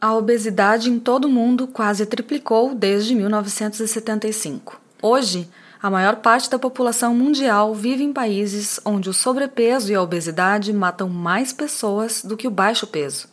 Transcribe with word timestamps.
A 0.00 0.14
obesidade 0.14 0.88
em 0.88 1.00
todo 1.00 1.24
o 1.24 1.28
mundo 1.28 1.66
quase 1.66 2.06
triplicou 2.06 2.72
desde 2.72 3.16
1975. 3.16 4.80
Hoje, 5.02 5.50
a 5.82 5.90
maior 5.90 6.16
parte 6.16 6.48
da 6.48 6.56
população 6.56 7.12
mundial 7.12 7.74
vive 7.74 8.04
em 8.04 8.12
países 8.12 8.78
onde 8.84 9.10
o 9.10 9.12
sobrepeso 9.12 9.90
e 9.90 9.96
a 9.96 10.02
obesidade 10.02 10.72
matam 10.72 11.08
mais 11.08 11.52
pessoas 11.52 12.22
do 12.22 12.36
que 12.36 12.46
o 12.46 12.50
baixo 12.50 12.86
peso. 12.86 13.26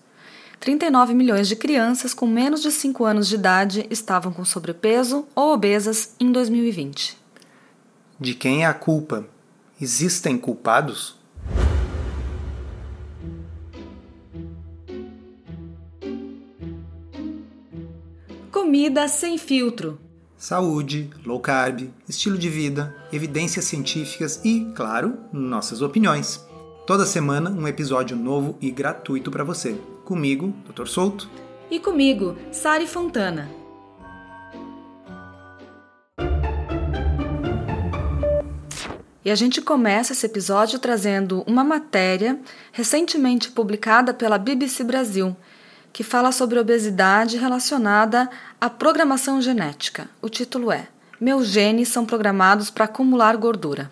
39 0.59 1.13
milhões 1.13 1.47
de 1.47 1.55
crianças 1.55 2.15
com 2.15 2.25
menos 2.25 2.63
de 2.63 2.71
5 2.71 3.05
anos 3.05 3.27
de 3.27 3.35
idade 3.35 3.85
estavam 3.91 4.33
com 4.33 4.43
sobrepeso 4.43 5.27
ou 5.35 5.53
obesas 5.53 6.15
em 6.19 6.31
2020. 6.31 7.15
De 8.19 8.33
quem 8.33 8.63
é 8.63 8.65
a 8.65 8.73
culpa? 8.73 9.27
Existem 9.79 10.35
culpados? 10.35 11.14
Comida 18.65 19.07
sem 19.07 19.37
filtro. 19.37 19.99
Saúde, 20.35 21.11
low 21.23 21.39
carb, 21.39 21.87
estilo 22.09 22.35
de 22.35 22.49
vida, 22.49 22.95
evidências 23.13 23.65
científicas 23.65 24.43
e, 24.43 24.71
claro, 24.73 25.19
nossas 25.31 25.83
opiniões. 25.83 26.43
Toda 26.87 27.05
semana 27.05 27.51
um 27.51 27.67
episódio 27.67 28.17
novo 28.17 28.57
e 28.59 28.71
gratuito 28.71 29.29
para 29.29 29.43
você. 29.43 29.79
Comigo, 30.03 30.51
Dr. 30.67 30.87
Souto. 30.87 31.29
E 31.69 31.79
comigo, 31.79 32.35
Sari 32.51 32.87
Fontana. 32.87 33.51
E 39.23 39.29
a 39.29 39.35
gente 39.35 39.61
começa 39.61 40.13
esse 40.13 40.25
episódio 40.25 40.79
trazendo 40.79 41.43
uma 41.45 41.63
matéria 41.63 42.39
recentemente 42.71 43.51
publicada 43.51 44.11
pela 44.11 44.39
BBC 44.39 44.83
Brasil, 44.83 45.37
que 45.95 46.03
fala 46.03 46.33
sobre 46.33 46.59
obesidade 46.59 47.37
relacionada 47.37 48.29
à 48.59 48.69
programação 48.69 49.41
genética. 49.41 50.09
O 50.21 50.27
título 50.27 50.69
é 50.69 50.89
Meus 51.21 51.47
genes 51.47 51.87
são 51.87 52.05
programados 52.05 52.69
para 52.69 52.83
acumular 52.83 53.37
gordura. 53.37 53.89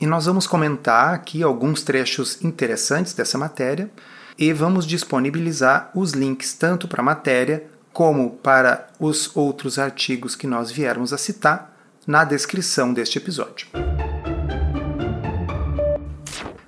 E 0.00 0.06
nós 0.06 0.24
vamos 0.24 0.46
comentar 0.46 1.12
aqui 1.12 1.42
alguns 1.42 1.82
trechos 1.82 2.42
interessantes 2.42 3.12
dessa 3.12 3.36
matéria 3.36 3.90
e 4.38 4.50
vamos 4.50 4.86
disponibilizar 4.86 5.90
os 5.94 6.12
links 6.12 6.54
tanto 6.54 6.88
para 6.88 7.02
a 7.02 7.04
matéria 7.04 7.66
como 7.92 8.30
para 8.30 8.88
os 8.98 9.36
outros 9.36 9.78
artigos 9.78 10.34
que 10.34 10.46
nós 10.46 10.70
viermos 10.70 11.12
a 11.12 11.18
citar 11.18 11.76
na 12.06 12.24
descrição 12.24 12.94
deste 12.94 13.18
episódio. 13.18 13.66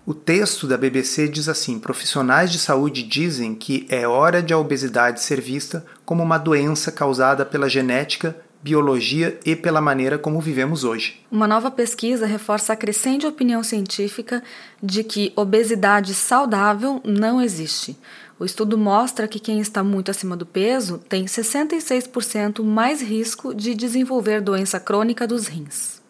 O 0.06 0.12
texto 0.12 0.66
da 0.66 0.76
BBC 0.76 1.28
diz 1.28 1.48
assim: 1.48 1.78
profissionais 1.78 2.52
de 2.52 2.58
saúde 2.58 3.02
dizem 3.02 3.54
que 3.54 3.86
é 3.88 4.06
hora 4.06 4.42
de 4.42 4.52
a 4.52 4.58
obesidade 4.58 5.22
ser 5.22 5.40
vista 5.40 5.82
como 6.04 6.22
uma 6.22 6.36
doença 6.36 6.92
causada 6.92 7.42
pela 7.46 7.70
genética, 7.70 8.36
biologia 8.62 9.38
e 9.46 9.56
pela 9.56 9.80
maneira 9.80 10.18
como 10.18 10.42
vivemos 10.42 10.84
hoje. 10.84 11.22
Uma 11.30 11.46
nova 11.46 11.70
pesquisa 11.70 12.26
reforça 12.26 12.74
a 12.74 12.76
crescente 12.76 13.26
opinião 13.26 13.62
científica 13.62 14.42
de 14.82 15.02
que 15.02 15.32
obesidade 15.34 16.12
saudável 16.12 17.00
não 17.02 17.40
existe. 17.40 17.96
O 18.38 18.44
estudo 18.44 18.76
mostra 18.76 19.26
que 19.26 19.38
quem 19.38 19.58
está 19.58 19.82
muito 19.82 20.10
acima 20.10 20.36
do 20.36 20.44
peso 20.44 20.98
tem 20.98 21.24
66% 21.24 22.62
mais 22.62 23.00
risco 23.00 23.54
de 23.54 23.74
desenvolver 23.74 24.42
doença 24.42 24.78
crônica 24.78 25.26
dos 25.26 25.46
rins. 25.46 26.02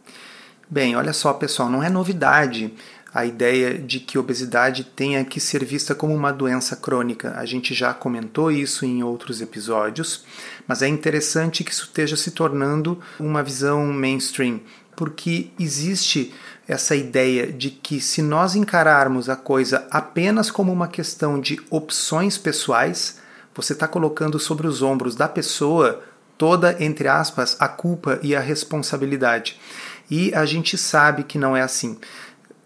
Bem, 0.69 0.97
olha 0.97 1.13
só, 1.13 1.33
pessoal, 1.33 1.69
não 1.69 1.83
é 1.83 1.91
novidade 1.91 2.73
a 3.15 3.25
ideia 3.25 3.79
de 3.79 4.01
que 4.01 4.19
obesidade 4.19 4.83
tenha 4.83 5.25
que 5.25 5.39
ser 5.39 5.65
vista 5.65 5.95
como 5.95 6.13
uma 6.13 6.33
doença 6.33 6.75
crônica. 6.75 7.33
A 7.37 7.47
gente 7.47 7.73
já 7.73 7.95
comentou 7.95 8.51
isso 8.51 8.85
em 8.85 9.05
outros 9.05 9.41
episódios, 9.41 10.25
mas 10.67 10.83
é 10.83 10.89
interessante 10.89 11.63
que 11.63 11.71
isso 11.71 11.85
esteja 11.85 12.17
se 12.17 12.33
tornando 12.33 13.01
uma 13.21 13.41
visão 13.41 13.87
mainstream, 13.93 14.61
porque 14.97 15.51
existe 15.61 16.35
essa 16.67 16.97
ideia 16.97 17.53
de 17.53 17.71
que 17.71 18.01
se 18.01 18.21
nós 18.21 18.57
encararmos 18.57 19.29
a 19.29 19.37
coisa 19.37 19.87
apenas 19.93 20.51
como 20.51 20.73
uma 20.73 20.89
questão 20.89 21.41
de 21.41 21.61
opções 21.71 22.37
pessoais, 22.37 23.21
você 23.55 23.75
está 23.75 23.87
colocando 23.87 24.41
sobre 24.41 24.67
os 24.67 24.83
ombros 24.83 25.15
da 25.15 25.29
pessoa 25.29 26.03
toda, 26.37 26.77
entre 26.83 27.07
aspas, 27.07 27.57
a 27.61 27.69
culpa 27.69 28.19
e 28.23 28.35
a 28.35 28.41
responsabilidade. 28.41 29.61
E 30.11 30.35
a 30.35 30.45
gente 30.45 30.77
sabe 30.77 31.23
que 31.23 31.39
não 31.39 31.57
é 31.57 31.63
assim 31.63 31.97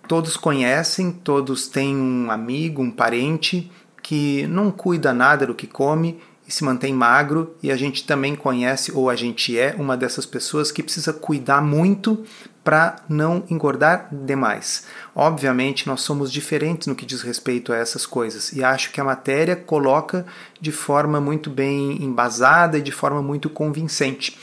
todos 0.09 0.37
conhecem, 0.37 1.13
todos 1.13 1.69
têm 1.69 1.95
um 1.95 2.31
amigo, 2.31 2.83
um 2.83 2.91
parente 2.91 3.71
que 4.03 4.47
não 4.47 4.71
cuida 4.71 5.13
nada 5.13 5.47
do 5.47 5.55
que 5.55 5.67
come 5.67 6.19
e 6.49 6.51
se 6.53 6.65
mantém 6.65 6.95
magro, 6.95 7.55
e 7.63 7.71
a 7.71 7.77
gente 7.77 8.07
também 8.07 8.35
conhece, 8.35 8.91
ou 8.91 9.11
a 9.11 9.15
gente 9.15 9.59
é, 9.59 9.75
uma 9.79 9.99
dessas 9.99 10.25
pessoas 10.25 10.73
que 10.73 10.83
precisa 10.83 11.13
cuidar 11.13 11.61
muito 11.61 12.25
para 12.65 12.97
não 13.07 13.45
engordar 13.51 14.09
demais. 14.11 14.87
Obviamente, 15.15 15.87
nós 15.87 16.01
somos 16.01 16.33
diferentes 16.33 16.87
no 16.87 16.95
que 16.95 17.05
diz 17.05 17.21
respeito 17.21 17.71
a 17.71 17.77
essas 17.77 18.07
coisas, 18.07 18.51
e 18.55 18.65
acho 18.65 18.93
que 18.93 19.01
a 19.01 19.05
matéria 19.05 19.55
coloca 19.55 20.25
de 20.59 20.73
forma 20.73 21.21
muito 21.21 21.51
bem 21.51 22.03
embasada 22.03 22.79
e 22.79 22.83
de 22.83 22.93
forma 22.93 23.21
muito 23.21 23.51
convincente. 23.51 24.39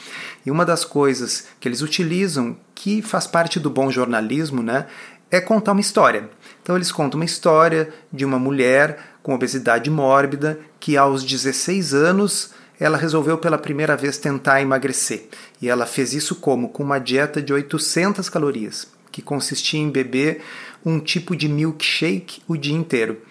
E 0.45 0.51
uma 0.51 0.63
das 0.63 0.85
coisas 0.85 1.47
que 1.59 1.67
eles 1.67 1.81
utilizam, 1.81 2.55
que 2.75 3.01
faz 3.01 3.25
parte 3.25 3.59
do 3.59 3.71
bom 3.71 3.89
jornalismo, 3.89 4.61
né, 4.61 4.85
é 5.31 5.41
contar 5.41 5.71
uma 5.71 5.81
história. 5.81 6.29
Então 6.61 6.75
eles 6.75 6.91
contam 6.91 7.19
uma 7.19 7.25
história 7.25 7.89
de 8.11 8.25
uma 8.25 8.39
mulher 8.39 8.99
com 9.21 9.33
obesidade 9.33 9.89
mórbida 9.89 10.59
que 10.79 10.97
aos 10.97 11.23
16 11.23 11.93
anos 11.93 12.53
ela 12.79 12.97
resolveu 12.97 13.37
pela 13.37 13.57
primeira 13.57 13.95
vez 13.95 14.17
tentar 14.17 14.61
emagrecer. 14.61 15.27
E 15.61 15.69
ela 15.69 15.85
fez 15.85 16.13
isso 16.13 16.35
como? 16.35 16.69
Com 16.69 16.83
uma 16.83 16.99
dieta 16.99 17.41
de 17.41 17.53
800 17.53 18.29
calorias, 18.29 18.87
que 19.11 19.21
consistia 19.21 19.79
em 19.79 19.89
beber 19.89 20.41
um 20.85 20.99
tipo 20.99 21.35
de 21.35 21.47
milkshake 21.47 22.41
o 22.47 22.57
dia 22.57 22.75
inteiro. 22.75 23.21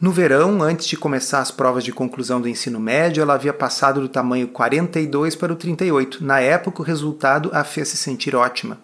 No 0.00 0.10
verão, 0.10 0.62
antes 0.62 0.86
de 0.86 0.96
começar 0.96 1.40
as 1.40 1.50
provas 1.50 1.84
de 1.84 1.92
conclusão 1.92 2.40
do 2.40 2.48
ensino 2.48 2.80
médio, 2.80 3.20
ela 3.20 3.34
havia 3.34 3.52
passado 3.52 4.00
do 4.00 4.08
tamanho 4.08 4.48
42 4.48 5.36
para 5.36 5.52
o 5.52 5.56
38. 5.56 6.24
Na 6.24 6.40
época, 6.40 6.80
o 6.80 6.84
resultado 6.84 7.50
a 7.52 7.62
fez 7.64 7.88
se 7.88 7.98
sentir 7.98 8.34
ótima. 8.34 8.78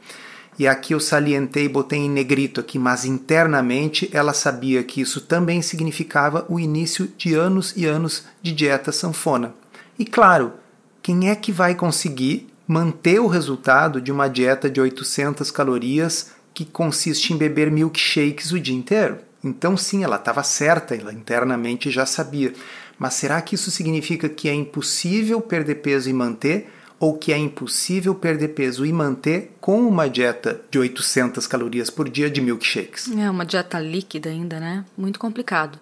E 0.58 0.66
aqui 0.66 0.94
eu 0.94 1.00
salientei 1.00 1.64
e 1.66 1.68
botei 1.68 1.98
em 1.98 2.10
negrito 2.10 2.60
aqui, 2.60 2.78
mas 2.78 3.04
internamente 3.04 4.08
ela 4.12 4.32
sabia 4.32 4.82
que 4.82 5.00
isso 5.00 5.20
também 5.20 5.60
significava 5.60 6.46
o 6.48 6.58
início 6.58 7.12
de 7.18 7.34
anos 7.34 7.74
e 7.76 7.84
anos 7.84 8.24
de 8.40 8.52
dieta 8.52 8.90
sanfona. 8.90 9.54
E 9.98 10.04
claro, 10.04 10.54
quem 11.02 11.28
é 11.28 11.34
que 11.34 11.52
vai 11.52 11.74
conseguir 11.74 12.48
manter 12.66 13.20
o 13.20 13.26
resultado 13.26 14.00
de 14.00 14.10
uma 14.10 14.28
dieta 14.28 14.68
de 14.70 14.80
800 14.80 15.50
calorias 15.50 16.32
que 16.54 16.64
consiste 16.64 17.34
em 17.34 17.36
beber 17.36 17.70
milkshakes 17.70 18.50
o 18.50 18.58
dia 18.58 18.74
inteiro? 18.74 19.18
Então, 19.44 19.76
sim, 19.76 20.02
ela 20.02 20.16
estava 20.16 20.42
certa, 20.42 20.96
ela 20.96 21.12
internamente 21.12 21.90
já 21.90 22.06
sabia. 22.06 22.52
Mas 22.98 23.14
será 23.14 23.40
que 23.42 23.54
isso 23.54 23.70
significa 23.70 24.28
que 24.28 24.48
é 24.48 24.54
impossível 24.54 25.40
perder 25.40 25.76
peso 25.76 26.08
e 26.08 26.12
manter? 26.12 26.72
Ou 26.98 27.16
que 27.16 27.32
é 27.32 27.38
impossível 27.38 28.14
perder 28.14 28.48
peso 28.48 28.86
e 28.86 28.92
manter 28.92 29.54
com 29.60 29.86
uma 29.86 30.08
dieta 30.08 30.60
de 30.70 30.78
800 30.78 31.46
calorias 31.46 31.90
por 31.90 32.08
dia 32.08 32.30
de 32.30 32.40
milkshakes. 32.40 33.10
É 33.16 33.30
uma 33.30 33.44
dieta 33.44 33.78
líquida 33.78 34.30
ainda, 34.30 34.58
né? 34.58 34.84
Muito 34.96 35.18
complicado. 35.18 35.78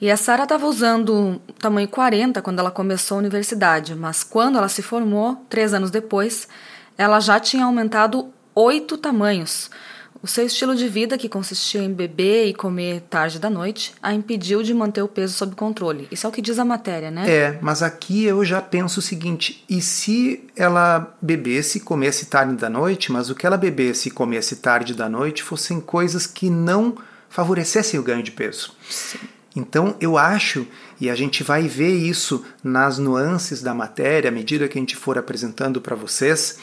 E 0.00 0.10
a 0.10 0.16
Sara 0.16 0.42
estava 0.42 0.66
usando 0.66 1.40
tamanho 1.58 1.88
40 1.88 2.42
quando 2.42 2.58
ela 2.58 2.70
começou 2.70 3.16
a 3.16 3.20
universidade, 3.20 3.94
mas 3.94 4.22
quando 4.22 4.58
ela 4.58 4.68
se 4.68 4.82
formou, 4.82 5.44
três 5.48 5.72
anos 5.72 5.90
depois, 5.90 6.46
ela 6.96 7.20
já 7.20 7.40
tinha 7.40 7.64
aumentado 7.64 8.30
oito 8.54 8.96
tamanhos. 8.96 9.70
O 10.24 10.26
seu 10.26 10.46
estilo 10.46 10.74
de 10.74 10.88
vida, 10.88 11.18
que 11.18 11.28
consistia 11.28 11.82
em 11.82 11.92
beber 11.92 12.46
e 12.46 12.54
comer 12.54 13.02
tarde 13.10 13.38
da 13.38 13.50
noite, 13.50 13.92
a 14.02 14.14
impediu 14.14 14.62
de 14.62 14.72
manter 14.72 15.02
o 15.02 15.06
peso 15.06 15.34
sob 15.34 15.54
controle. 15.54 16.08
Isso 16.10 16.26
é 16.26 16.30
o 16.30 16.32
que 16.32 16.40
diz 16.40 16.58
a 16.58 16.64
matéria, 16.64 17.10
né? 17.10 17.30
É, 17.30 17.58
mas 17.60 17.82
aqui 17.82 18.24
eu 18.24 18.42
já 18.42 18.62
penso 18.62 19.00
o 19.00 19.02
seguinte: 19.02 19.62
e 19.68 19.82
se 19.82 20.42
ela 20.56 21.14
bebesse 21.20 21.76
e 21.76 21.80
comesse 21.82 22.24
tarde 22.24 22.54
da 22.54 22.70
noite, 22.70 23.12
mas 23.12 23.28
o 23.28 23.34
que 23.34 23.46
ela 23.46 23.58
bebesse 23.58 24.08
e 24.08 24.10
comesse 24.10 24.56
tarde 24.56 24.94
da 24.94 25.10
noite 25.10 25.42
fossem 25.42 25.78
coisas 25.78 26.26
que 26.26 26.48
não 26.48 26.96
favorecessem 27.28 28.00
o 28.00 28.02
ganho 28.02 28.22
de 28.22 28.30
peso? 28.30 28.72
Sim. 28.88 29.18
Então 29.54 29.94
eu 30.00 30.16
acho, 30.16 30.66
e 30.98 31.10
a 31.10 31.14
gente 31.14 31.42
vai 31.42 31.68
ver 31.68 31.96
isso 31.96 32.42
nas 32.62 32.96
nuances 32.96 33.60
da 33.60 33.74
matéria 33.74 34.30
à 34.30 34.32
medida 34.32 34.68
que 34.68 34.78
a 34.78 34.80
gente 34.80 34.96
for 34.96 35.18
apresentando 35.18 35.82
para 35.82 35.94
vocês, 35.94 36.58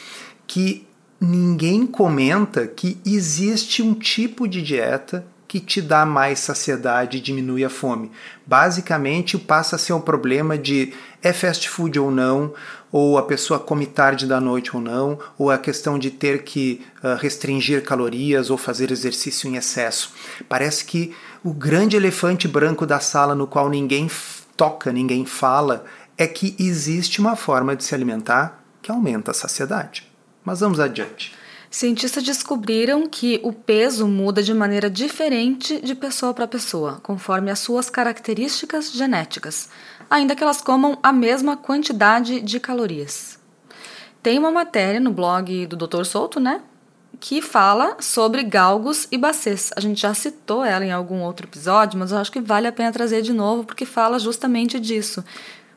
que 0.48 0.84
ninguém 1.22 1.86
comenta 1.86 2.66
que 2.66 2.98
existe 3.06 3.80
um 3.80 3.94
tipo 3.94 4.48
de 4.48 4.60
dieta 4.60 5.24
que 5.46 5.60
te 5.60 5.80
dá 5.80 6.04
mais 6.04 6.40
saciedade 6.40 7.18
e 7.18 7.20
diminui 7.20 7.62
a 7.62 7.70
fome. 7.70 8.10
Basicamente, 8.44 9.38
passa 9.38 9.76
a 9.76 9.78
ser 9.78 9.92
um 9.92 10.00
problema 10.00 10.58
de 10.58 10.92
é 11.22 11.32
fast 11.32 11.68
food 11.68 11.98
ou 12.00 12.10
não, 12.10 12.52
ou 12.90 13.18
a 13.18 13.22
pessoa 13.22 13.60
come 13.60 13.86
tarde 13.86 14.26
da 14.26 14.40
noite 14.40 14.74
ou 14.74 14.82
não, 14.82 15.18
ou 15.38 15.50
a 15.50 15.58
questão 15.58 15.98
de 15.98 16.10
ter 16.10 16.42
que 16.42 16.80
uh, 17.04 17.16
restringir 17.16 17.84
calorias 17.84 18.50
ou 18.50 18.56
fazer 18.58 18.90
exercício 18.90 19.48
em 19.48 19.56
excesso. 19.56 20.12
Parece 20.48 20.84
que 20.84 21.14
o 21.44 21.52
grande 21.52 21.96
elefante 21.96 22.48
branco 22.48 22.84
da 22.84 22.98
sala 22.98 23.34
no 23.34 23.46
qual 23.46 23.68
ninguém 23.68 24.10
toca, 24.56 24.90
ninguém 24.90 25.24
fala, 25.24 25.84
é 26.18 26.26
que 26.26 26.56
existe 26.58 27.20
uma 27.20 27.36
forma 27.36 27.76
de 27.76 27.84
se 27.84 27.94
alimentar 27.94 28.64
que 28.80 28.90
aumenta 28.90 29.30
a 29.30 29.34
saciedade. 29.34 30.11
Mas 30.44 30.60
vamos 30.60 30.80
adiante. 30.80 31.34
Cientistas 31.72 32.22
descobriram 32.22 33.08
que 33.08 33.40
o 33.42 33.50
peso 33.50 34.06
muda 34.06 34.42
de 34.42 34.52
maneira 34.52 34.90
diferente 34.90 35.80
de 35.80 35.94
pessoa 35.94 36.34
para 36.34 36.46
pessoa, 36.46 37.00
conforme 37.02 37.50
as 37.50 37.60
suas 37.60 37.88
características 37.88 38.92
genéticas, 38.92 39.70
ainda 40.10 40.36
que 40.36 40.42
elas 40.42 40.60
comam 40.60 40.98
a 41.02 41.10
mesma 41.10 41.56
quantidade 41.56 42.42
de 42.42 42.60
calorias. 42.60 43.38
Tem 44.22 44.38
uma 44.38 44.50
matéria 44.50 45.00
no 45.00 45.10
blog 45.10 45.66
do 45.66 45.74
Dr. 45.74 46.04
Souto, 46.04 46.38
né? 46.38 46.60
Que 47.18 47.40
fala 47.40 47.96
sobre 48.00 48.42
galgos 48.42 49.08
e 49.10 49.16
bacês. 49.16 49.70
A 49.74 49.80
gente 49.80 50.02
já 50.02 50.12
citou 50.12 50.62
ela 50.62 50.84
em 50.84 50.92
algum 50.92 51.22
outro 51.22 51.46
episódio, 51.46 51.98
mas 51.98 52.12
eu 52.12 52.18
acho 52.18 52.30
que 52.30 52.40
vale 52.40 52.66
a 52.66 52.72
pena 52.72 52.92
trazer 52.92 53.22
de 53.22 53.32
novo 53.32 53.64
porque 53.64 53.86
fala 53.86 54.18
justamente 54.18 54.78
disso, 54.78 55.24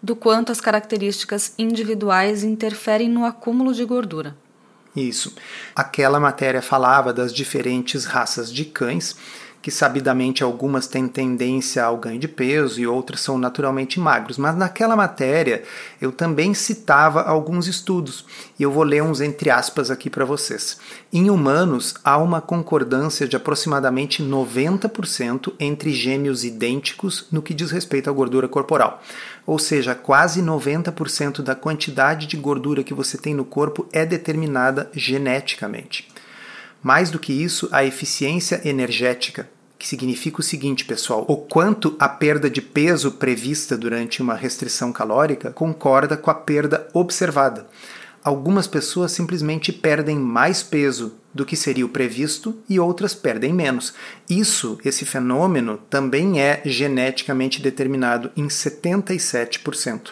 do 0.03 0.13
quanto 0.13 0.51
as 0.51 0.59
características 0.59 1.53
individuais 1.57 2.43
interferem 2.43 3.07
no 3.07 3.23
acúmulo 3.23 3.73
de 3.73 3.85
gordura. 3.85 4.35
Isso. 4.95 5.33
Aquela 5.75 6.19
matéria 6.19 6.61
falava 6.61 7.11
das 7.11 7.33
diferentes 7.33 8.05
raças 8.05 8.51
de 8.51 8.63
cães, 8.63 9.15
que 9.65 9.71
sabidamente 9.71 10.43
algumas 10.43 10.85
têm 10.85 11.07
tendência 11.07 11.83
ao 11.83 11.97
ganho 11.97 12.19
de 12.19 12.27
peso 12.27 12.79
e 12.79 12.85
outras 12.85 13.21
são 13.21 13.35
naturalmente 13.35 13.99
magros. 13.99 14.37
Mas 14.37 14.55
naquela 14.55 14.95
matéria 14.95 15.63
eu 15.99 16.11
também 16.11 16.53
citava 16.53 17.23
alguns 17.23 17.65
estudos 17.65 18.27
e 18.59 18.61
eu 18.61 18.71
vou 18.71 18.83
ler 18.83 19.01
uns 19.01 19.21
entre 19.21 19.49
aspas 19.49 19.89
aqui 19.89 20.07
para 20.07 20.23
vocês. 20.23 20.77
Em 21.11 21.31
humanos, 21.31 21.95
há 22.03 22.15
uma 22.19 22.41
concordância 22.41 23.27
de 23.27 23.35
aproximadamente 23.35 24.21
90% 24.21 25.53
entre 25.59 25.91
gêmeos 25.91 26.43
idênticos 26.45 27.25
no 27.31 27.41
que 27.41 27.55
diz 27.55 27.71
respeito 27.71 28.07
à 28.07 28.13
gordura 28.13 28.47
corporal 28.47 29.01
ou 29.47 29.57
seja, 29.57 29.95
quase 29.95 30.43
90% 30.43 31.41
da 31.41 31.55
quantidade 31.55 32.27
de 32.27 32.37
gordura 32.37 32.83
que 32.83 32.93
você 32.93 33.17
tem 33.17 33.33
no 33.33 33.45
corpo 33.45 33.87
é 33.91 34.05
determinada 34.05 34.91
geneticamente. 34.93 36.07
Mais 36.83 37.09
do 37.09 37.17
que 37.17 37.33
isso, 37.33 37.67
a 37.71 37.83
eficiência 37.83 38.61
energética, 38.63 39.49
que 39.85 39.89
significa 39.89 40.39
o 40.39 40.43
seguinte, 40.43 40.83
pessoal: 40.83 41.23
o 41.27 41.37
quanto 41.37 41.95
a 41.99 42.09
perda 42.09 42.49
de 42.49 42.59
peso 42.59 43.11
prevista 43.11 43.77
durante 43.77 44.19
uma 44.19 44.33
restrição 44.33 44.91
calórica 44.91 45.51
concorda 45.51 46.17
com 46.17 46.31
a 46.31 46.33
perda 46.33 46.87
observada 46.91 47.67
algumas 48.23 48.65
pessoas 48.65 49.11
simplesmente 49.11 49.71
perdem 49.71 50.17
mais 50.17 50.63
peso 50.63 51.13
do 51.31 51.45
que 51.45 51.55
seria 51.55 51.85
o 51.85 51.89
previsto 51.89 52.57
e 52.67 52.79
outras 52.79 53.13
perdem 53.13 53.53
menos. 53.53 53.93
Isso, 54.27 54.79
esse 54.83 55.05
fenômeno, 55.05 55.77
também 55.91 56.41
é 56.41 56.59
geneticamente 56.65 57.61
determinado 57.61 58.31
em 58.35 58.47
77%. 58.47 60.09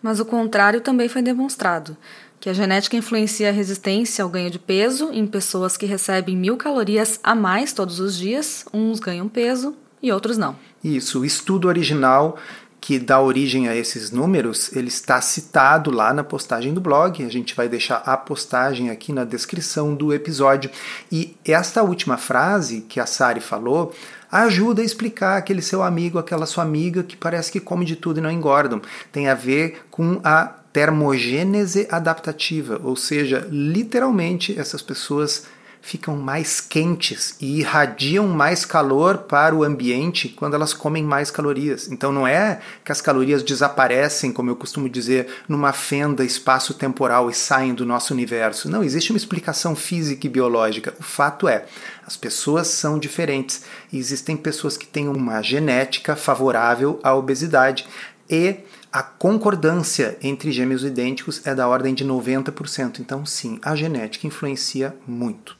Mas 0.00 0.20
o 0.20 0.24
contrário 0.24 0.80
também 0.80 1.08
foi 1.08 1.22
demonstrado, 1.22 1.96
que 2.40 2.48
a 2.48 2.52
genética 2.52 2.96
influencia 2.96 3.48
a 3.48 3.52
resistência 3.52 4.22
ao 4.22 4.30
ganho 4.30 4.50
de 4.50 4.58
peso 4.58 5.10
em 5.12 5.26
pessoas 5.26 5.76
que 5.76 5.86
recebem 5.86 6.36
mil 6.36 6.56
calorias 6.56 7.18
a 7.22 7.34
mais 7.34 7.72
todos 7.72 8.00
os 8.00 8.16
dias, 8.16 8.64
uns 8.72 9.00
ganham 9.00 9.28
peso 9.28 9.74
e 10.02 10.12
outros 10.12 10.38
não. 10.38 10.56
Isso, 10.82 11.20
o 11.20 11.24
estudo 11.24 11.68
original 11.68 12.38
que 12.86 13.00
dá 13.00 13.20
origem 13.20 13.66
a 13.66 13.74
esses 13.74 14.12
números, 14.12 14.70
ele 14.76 14.86
está 14.86 15.20
citado 15.20 15.90
lá 15.90 16.14
na 16.14 16.22
postagem 16.22 16.72
do 16.72 16.80
blog. 16.80 17.24
A 17.24 17.28
gente 17.28 17.52
vai 17.52 17.68
deixar 17.68 17.96
a 17.96 18.16
postagem 18.16 18.90
aqui 18.90 19.12
na 19.12 19.24
descrição 19.24 19.92
do 19.92 20.14
episódio. 20.14 20.70
E 21.10 21.36
esta 21.44 21.82
última 21.82 22.16
frase 22.16 22.82
que 22.82 23.00
a 23.00 23.06
Sari 23.06 23.40
falou 23.40 23.92
ajuda 24.30 24.82
a 24.82 24.84
explicar 24.84 25.36
aquele 25.36 25.62
seu 25.62 25.82
amigo, 25.82 26.16
aquela 26.16 26.46
sua 26.46 26.62
amiga 26.62 27.02
que 27.02 27.16
parece 27.16 27.50
que 27.50 27.58
come 27.58 27.84
de 27.84 27.96
tudo 27.96 28.18
e 28.18 28.22
não 28.22 28.30
engordam. 28.30 28.80
Tem 29.10 29.28
a 29.28 29.34
ver 29.34 29.84
com 29.90 30.20
a 30.22 30.54
termogênese 30.76 31.88
adaptativa, 31.90 32.78
ou 32.84 32.94
seja, 32.94 33.48
literalmente 33.50 34.58
essas 34.58 34.82
pessoas 34.82 35.44
ficam 35.80 36.16
mais 36.16 36.60
quentes 36.60 37.34
e 37.40 37.60
irradiam 37.60 38.28
mais 38.28 38.66
calor 38.66 39.18
para 39.18 39.54
o 39.54 39.64
ambiente 39.64 40.28
quando 40.28 40.52
elas 40.52 40.74
comem 40.74 41.02
mais 41.02 41.30
calorias. 41.30 41.90
Então 41.90 42.12
não 42.12 42.26
é 42.26 42.60
que 42.84 42.92
as 42.92 43.00
calorias 43.00 43.42
desaparecem, 43.42 44.30
como 44.30 44.50
eu 44.50 44.56
costumo 44.56 44.86
dizer, 44.86 45.28
numa 45.48 45.72
fenda 45.72 46.22
espaço-temporal 46.22 47.30
e 47.30 47.34
saem 47.34 47.72
do 47.72 47.86
nosso 47.86 48.12
universo. 48.12 48.68
Não, 48.68 48.84
existe 48.84 49.12
uma 49.12 49.16
explicação 49.16 49.74
física 49.74 50.26
e 50.26 50.30
biológica. 50.30 50.92
O 51.00 51.02
fato 51.02 51.48
é, 51.48 51.64
as 52.06 52.18
pessoas 52.18 52.66
são 52.66 52.98
diferentes 52.98 53.62
e 53.90 53.96
existem 53.96 54.36
pessoas 54.36 54.76
que 54.76 54.86
têm 54.86 55.08
uma 55.08 55.40
genética 55.40 56.14
favorável 56.14 57.00
à 57.02 57.14
obesidade 57.14 57.86
e 58.28 58.56
a 58.92 59.02
concordância 59.02 60.16
entre 60.22 60.50
gêmeos 60.52 60.84
idênticos 60.84 61.46
é 61.46 61.54
da 61.54 61.68
ordem 61.68 61.94
de 61.94 62.04
90%. 62.04 63.00
Então, 63.00 63.26
sim, 63.26 63.58
a 63.62 63.74
genética 63.74 64.26
influencia 64.26 64.96
muito. 65.06 65.56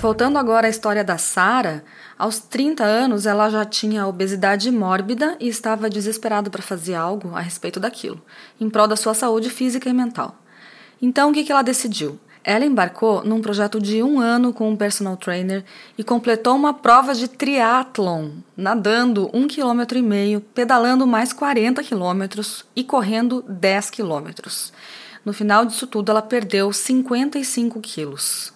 Voltando 0.00 0.36
agora 0.36 0.66
à 0.66 0.70
história 0.70 1.04
da 1.04 1.16
Sara, 1.16 1.84
aos 2.18 2.40
30 2.40 2.82
anos 2.82 3.24
ela 3.24 3.48
já 3.48 3.64
tinha 3.64 4.04
obesidade 4.04 4.68
mórbida 4.68 5.36
e 5.38 5.46
estava 5.46 5.88
desesperada 5.88 6.50
para 6.50 6.60
fazer 6.60 6.94
algo 6.94 7.36
a 7.36 7.40
respeito 7.40 7.78
daquilo, 7.78 8.20
em 8.60 8.68
prol 8.68 8.88
da 8.88 8.96
sua 8.96 9.14
saúde 9.14 9.48
física 9.48 9.88
e 9.88 9.92
mental. 9.92 10.36
Então 11.00 11.30
o 11.30 11.32
que 11.32 11.50
ela 11.50 11.62
decidiu? 11.62 12.18
Ela 12.44 12.64
embarcou 12.64 13.24
num 13.24 13.40
projeto 13.40 13.80
de 13.80 14.02
um 14.02 14.18
ano 14.18 14.52
com 14.52 14.68
um 14.68 14.76
personal 14.76 15.16
trainer 15.16 15.64
e 15.96 16.02
completou 16.02 16.56
uma 16.56 16.74
prova 16.74 17.14
de 17.14 17.28
triatlon, 17.28 18.30
nadando 18.56 19.30
um 19.32 19.46
quilômetro 19.46 19.96
e 19.96 20.02
meio, 20.02 20.40
pedalando 20.40 21.06
mais 21.06 21.32
40 21.32 21.82
quilômetros 21.84 22.64
e 22.74 22.82
correndo 22.82 23.44
10 23.48 23.90
quilômetros. 23.90 24.72
No 25.24 25.32
final 25.32 25.64
disso 25.64 25.86
tudo, 25.86 26.10
ela 26.10 26.22
perdeu 26.22 26.72
55 26.72 27.80
quilos. 27.80 28.52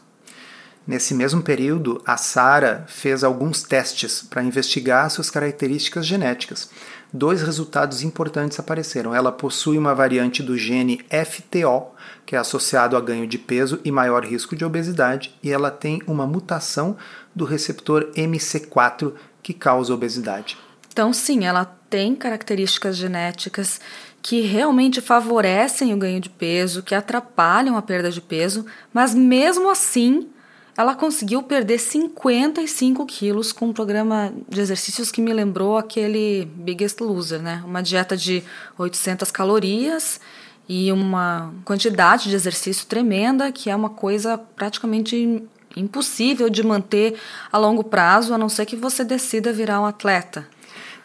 Nesse 0.86 1.14
mesmo 1.14 1.42
período, 1.42 2.00
a 2.06 2.16
Sara 2.16 2.84
fez 2.86 3.24
alguns 3.24 3.64
testes 3.64 4.22
para 4.22 4.42
investigar 4.42 5.10
suas 5.10 5.28
características 5.28 6.06
genéticas. 6.06 6.70
Dois 7.12 7.42
resultados 7.42 8.02
importantes 8.02 8.58
apareceram. 8.58 9.14
Ela 9.14 9.30
possui 9.30 9.78
uma 9.78 9.94
variante 9.94 10.42
do 10.42 10.56
gene 10.56 11.00
FTO, 11.08 11.94
que 12.24 12.34
é 12.34 12.38
associado 12.38 12.96
a 12.96 13.00
ganho 13.00 13.26
de 13.26 13.38
peso 13.38 13.80
e 13.84 13.92
maior 13.92 14.24
risco 14.24 14.56
de 14.56 14.64
obesidade, 14.64 15.34
e 15.42 15.50
ela 15.50 15.70
tem 15.70 16.02
uma 16.06 16.26
mutação 16.26 16.96
do 17.34 17.44
receptor 17.44 18.10
MC4 18.16 19.12
que 19.42 19.54
causa 19.54 19.94
obesidade. 19.94 20.58
Então, 20.90 21.12
sim, 21.12 21.44
ela 21.44 21.64
tem 21.88 22.14
características 22.14 22.96
genéticas 22.96 23.80
que 24.20 24.40
realmente 24.40 25.00
favorecem 25.00 25.94
o 25.94 25.96
ganho 25.96 26.20
de 26.20 26.28
peso, 26.28 26.82
que 26.82 26.94
atrapalham 26.94 27.76
a 27.76 27.82
perda 27.82 28.10
de 28.10 28.20
peso, 28.20 28.66
mas 28.92 29.14
mesmo 29.14 29.70
assim 29.70 30.28
ela 30.76 30.94
conseguiu 30.94 31.42
perder 31.42 31.78
55 31.78 33.06
quilos 33.06 33.52
com 33.52 33.68
um 33.68 33.72
programa 33.72 34.32
de 34.48 34.60
exercícios 34.60 35.10
que 35.10 35.22
me 35.22 35.32
lembrou 35.32 35.78
aquele 35.78 36.44
Biggest 36.54 37.00
Loser, 37.00 37.40
né? 37.40 37.62
Uma 37.64 37.82
dieta 37.82 38.16
de 38.16 38.44
800 38.76 39.30
calorias 39.30 40.20
e 40.68 40.92
uma 40.92 41.54
quantidade 41.64 42.28
de 42.28 42.34
exercício 42.34 42.86
tremenda, 42.86 43.50
que 43.50 43.70
é 43.70 43.76
uma 43.76 43.90
coisa 43.90 44.36
praticamente 44.36 45.42
impossível 45.74 46.50
de 46.50 46.62
manter 46.62 47.18
a 47.50 47.56
longo 47.56 47.84
prazo, 47.84 48.34
a 48.34 48.38
não 48.38 48.48
ser 48.48 48.66
que 48.66 48.76
você 48.76 49.04
decida 49.04 49.52
virar 49.52 49.80
um 49.80 49.86
atleta. 49.86 50.46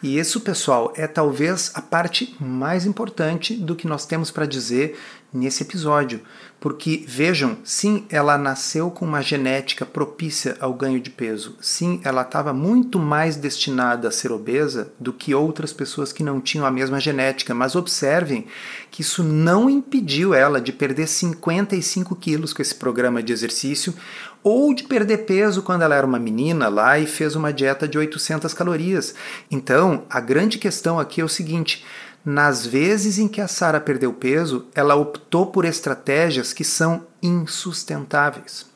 E 0.02 0.18
isso, 0.18 0.40
pessoal, 0.40 0.92
é 0.96 1.06
talvez 1.06 1.70
a 1.74 1.80
parte 1.80 2.34
mais 2.40 2.84
importante 2.84 3.54
do 3.54 3.76
que 3.76 3.86
nós 3.86 4.04
temos 4.04 4.32
para 4.32 4.46
dizer 4.46 4.98
nesse 5.32 5.62
episódio. 5.62 6.20
Porque, 6.60 7.04
vejam, 7.08 7.56
sim, 7.64 8.04
ela 8.08 8.38
nasceu 8.38 8.88
com 8.88 9.04
uma 9.04 9.20
genética 9.20 9.84
propícia 9.84 10.56
ao 10.60 10.72
ganho 10.72 11.00
de 11.00 11.10
peso. 11.10 11.56
Sim, 11.60 12.00
ela 12.04 12.22
estava 12.22 12.52
muito 12.52 13.00
mais 13.00 13.34
destinada 13.34 14.06
a 14.06 14.12
ser 14.12 14.30
obesa 14.30 14.92
do 15.00 15.12
que 15.12 15.34
outras 15.34 15.72
pessoas 15.72 16.12
que 16.12 16.22
não 16.22 16.40
tinham 16.40 16.64
a 16.64 16.70
mesma 16.70 17.00
genética. 17.00 17.52
Mas 17.52 17.74
observem 17.74 18.46
que 18.92 19.02
isso 19.02 19.24
não 19.24 19.68
impediu 19.68 20.34
ela 20.34 20.60
de 20.60 20.72
perder 20.72 21.08
55 21.08 22.14
quilos 22.14 22.52
com 22.52 22.62
esse 22.62 22.76
programa 22.76 23.20
de 23.20 23.32
exercício 23.32 23.92
ou 24.40 24.74
de 24.74 24.84
perder 24.84 25.18
peso 25.18 25.62
quando 25.62 25.82
ela 25.82 25.94
era 25.94 26.06
uma 26.06 26.18
menina 26.18 26.68
lá 26.68 26.98
e 26.98 27.06
fez 27.06 27.34
uma 27.34 27.52
dieta 27.52 27.88
de 27.88 27.98
800 27.98 28.52
calorias. 28.54 29.14
Então, 29.50 30.04
a 30.10 30.20
grande 30.20 30.58
questão 30.58 30.98
aqui 30.98 31.20
é 31.20 31.24
o 31.24 31.28
seguinte 31.28 31.84
nas 32.24 32.64
vezes 32.64 33.18
em 33.18 33.26
que 33.26 33.40
a 33.40 33.48
Sara 33.48 33.80
perdeu 33.80 34.12
peso, 34.12 34.66
ela 34.74 34.94
optou 34.94 35.46
por 35.46 35.64
estratégias 35.64 36.52
que 36.52 36.64
são 36.64 37.06
insustentáveis. 37.22 38.66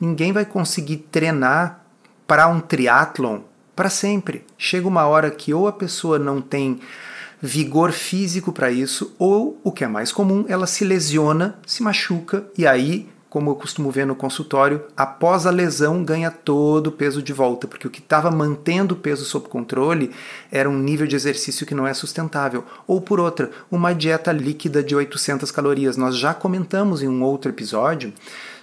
Ninguém 0.00 0.32
vai 0.32 0.44
conseguir 0.44 0.98
treinar 1.10 1.84
para 2.26 2.48
um 2.48 2.60
triatlon 2.60 3.40
para 3.74 3.88
sempre. 3.88 4.44
Chega 4.56 4.88
uma 4.88 5.06
hora 5.06 5.30
que 5.30 5.54
ou 5.54 5.68
a 5.68 5.72
pessoa 5.72 6.18
não 6.18 6.40
tem 6.40 6.80
vigor 7.40 7.92
físico 7.92 8.52
para 8.52 8.70
isso, 8.70 9.14
ou, 9.18 9.60
o 9.62 9.70
que 9.70 9.84
é 9.84 9.88
mais 9.88 10.10
comum, 10.10 10.44
ela 10.48 10.66
se 10.66 10.84
lesiona, 10.84 11.56
se 11.64 11.82
machuca 11.84 12.44
e 12.58 12.66
aí 12.66 13.08
como 13.30 13.50
eu 13.50 13.54
costumo 13.54 13.90
ver 13.90 14.06
no 14.06 14.14
consultório, 14.14 14.82
após 14.96 15.46
a 15.46 15.50
lesão 15.50 16.02
ganha 16.02 16.30
todo 16.30 16.86
o 16.86 16.92
peso 16.92 17.22
de 17.22 17.32
volta, 17.32 17.68
porque 17.68 17.86
o 17.86 17.90
que 17.90 18.00
estava 18.00 18.30
mantendo 18.30 18.94
o 18.94 18.98
peso 18.98 19.24
sob 19.24 19.48
controle 19.48 20.10
era 20.50 20.68
um 20.68 20.78
nível 20.78 21.06
de 21.06 21.16
exercício 21.16 21.66
que 21.66 21.74
não 21.74 21.86
é 21.86 21.92
sustentável. 21.92 22.64
Ou 22.86 23.00
por 23.00 23.20
outra, 23.20 23.50
uma 23.70 23.92
dieta 23.92 24.32
líquida 24.32 24.82
de 24.82 24.96
800 24.96 25.50
calorias. 25.50 25.96
Nós 25.96 26.16
já 26.16 26.32
comentamos 26.32 27.02
em 27.02 27.08
um 27.08 27.22
outro 27.22 27.50
episódio 27.50 28.12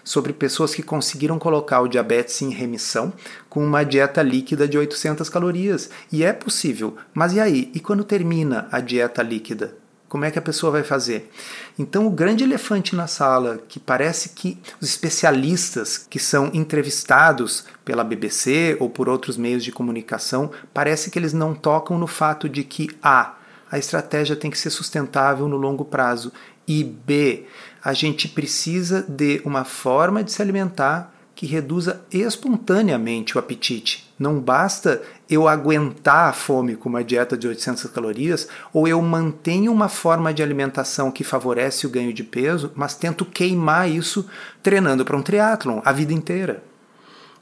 sobre 0.04 0.34
pessoas 0.34 0.74
que 0.74 0.84
conseguiram 0.84 1.40
colocar 1.40 1.82
o 1.82 1.88
diabetes 1.88 2.42
em 2.42 2.50
remissão 2.50 3.12
com 3.50 3.66
uma 3.66 3.84
dieta 3.84 4.22
líquida 4.22 4.68
de 4.68 4.78
800 4.78 5.30
calorias. 5.30 5.90
E 6.12 6.24
é 6.24 6.34
possível. 6.34 6.96
Mas 7.14 7.34
e 7.34 7.40
aí? 7.40 7.72
E 7.74 7.80
quando 7.80 8.04
termina 8.04 8.68
a 8.72 8.80
dieta 8.80 9.22
líquida? 9.22 9.85
Como 10.16 10.24
é 10.24 10.32
que 10.32 10.40
a 10.40 10.42
pessoa 10.42 10.72
vai 10.72 10.82
fazer? 10.82 11.30
Então, 11.78 12.08
o 12.08 12.10
grande 12.10 12.42
elefante 12.42 12.96
na 12.96 13.06
sala, 13.06 13.60
que 13.68 13.82
parece 13.82 14.30
que 14.30 14.58
os 14.80 14.88
especialistas 14.88 15.98
que 15.98 16.20
são 16.20 16.50
entrevistados 16.54 17.66
pela 17.84 18.02
BBC 18.02 18.78
ou 18.80 18.90
por 18.90 19.10
outros 19.10 19.36
meios 19.36 19.62
de 19.62 19.74
comunicação, 19.74 20.52
parece 20.74 21.12
que 21.12 21.20
eles 21.20 21.34
não 21.34 21.54
tocam 21.54 21.98
no 21.98 22.08
fato 22.08 22.48
de 22.48 22.64
que 22.64 22.90
A. 23.04 23.36
A 23.70 23.78
estratégia 23.78 24.38
tem 24.38 24.50
que 24.50 24.58
ser 24.58 24.70
sustentável 24.70 25.50
no 25.50 25.58
longo 25.58 25.84
prazo 25.84 26.32
e 26.66 26.82
B. 26.82 27.44
A 27.84 27.92
gente 27.92 28.30
precisa 28.30 29.06
de 29.10 29.42
uma 29.44 29.66
forma 29.66 30.24
de 30.24 30.32
se 30.32 30.42
alimentar 30.42 31.14
que 31.36 31.46
reduza 31.46 32.02
espontaneamente 32.10 33.36
o 33.36 33.40
apetite. 33.40 34.10
Não 34.18 34.40
basta 34.40 35.02
eu 35.30 35.48
aguentar 35.48 36.30
a 36.30 36.34
fome 36.34 36.76
com 36.76 36.90
uma 36.90 37.04
dieta 37.04 37.38
de 37.38 37.48
800 37.48 37.86
calorias, 37.86 38.48
ou 38.72 38.88
eu 38.88 39.02
mantenho 39.02 39.72
uma 39.72 39.90
forma 39.90 40.34
de 40.34 40.44
alimentação 40.44 41.12
que 41.12 41.24
favorece 41.24 41.88
o 41.88 41.90
ganho 41.90 42.14
de 42.14 42.24
peso, 42.24 42.72
mas 42.76 42.96
tento 42.96 43.26
queimar 43.26 43.90
isso 43.90 44.28
treinando 44.62 45.04
para 45.04 45.18
um 45.18 45.22
triatlon 45.22 45.82
a 45.84 45.92
vida 45.92 46.14
inteira. 46.14 46.64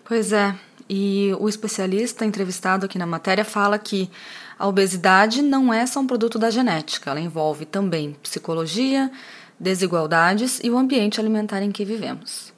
Pois 0.05 0.31
é, 0.31 0.55
e 0.89 1.35
o 1.39 1.47
especialista 1.47 2.25
entrevistado 2.25 2.85
aqui 2.85 2.97
na 2.97 3.05
matéria 3.05 3.43
fala 3.43 3.79
que 3.79 4.09
a 4.57 4.67
obesidade 4.67 5.41
não 5.41 5.73
é 5.73 5.85
só 5.85 5.99
um 5.99 6.07
produto 6.07 6.37
da 6.37 6.49
genética, 6.49 7.11
ela 7.11 7.19
envolve 7.19 7.65
também 7.65 8.15
psicologia, 8.21 9.11
desigualdades 9.59 10.59
e 10.63 10.69
o 10.69 10.77
ambiente 10.77 11.19
alimentar 11.19 11.61
em 11.61 11.71
que 11.71 11.83
vivemos. 11.83 12.52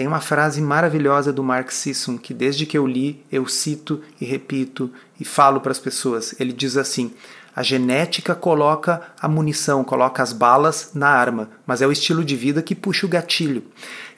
Tem 0.00 0.06
uma 0.06 0.18
frase 0.22 0.62
maravilhosa 0.62 1.30
do 1.30 1.44
Mark 1.44 1.70
Sisson 1.70 2.16
que 2.16 2.32
desde 2.32 2.64
que 2.64 2.78
eu 2.78 2.86
li 2.86 3.22
eu 3.30 3.46
cito 3.46 4.00
e 4.18 4.24
repito 4.24 4.90
e 5.20 5.26
falo 5.26 5.60
para 5.60 5.72
as 5.72 5.78
pessoas. 5.78 6.34
Ele 6.40 6.54
diz 6.54 6.78
assim: 6.78 7.12
a 7.54 7.62
genética 7.62 8.34
coloca 8.34 9.02
a 9.20 9.28
munição, 9.28 9.84
coloca 9.84 10.22
as 10.22 10.32
balas 10.32 10.92
na 10.94 11.10
arma, 11.10 11.50
mas 11.66 11.82
é 11.82 11.86
o 11.86 11.92
estilo 11.92 12.24
de 12.24 12.34
vida 12.34 12.62
que 12.62 12.74
puxa 12.74 13.04
o 13.04 13.10
gatilho. 13.10 13.62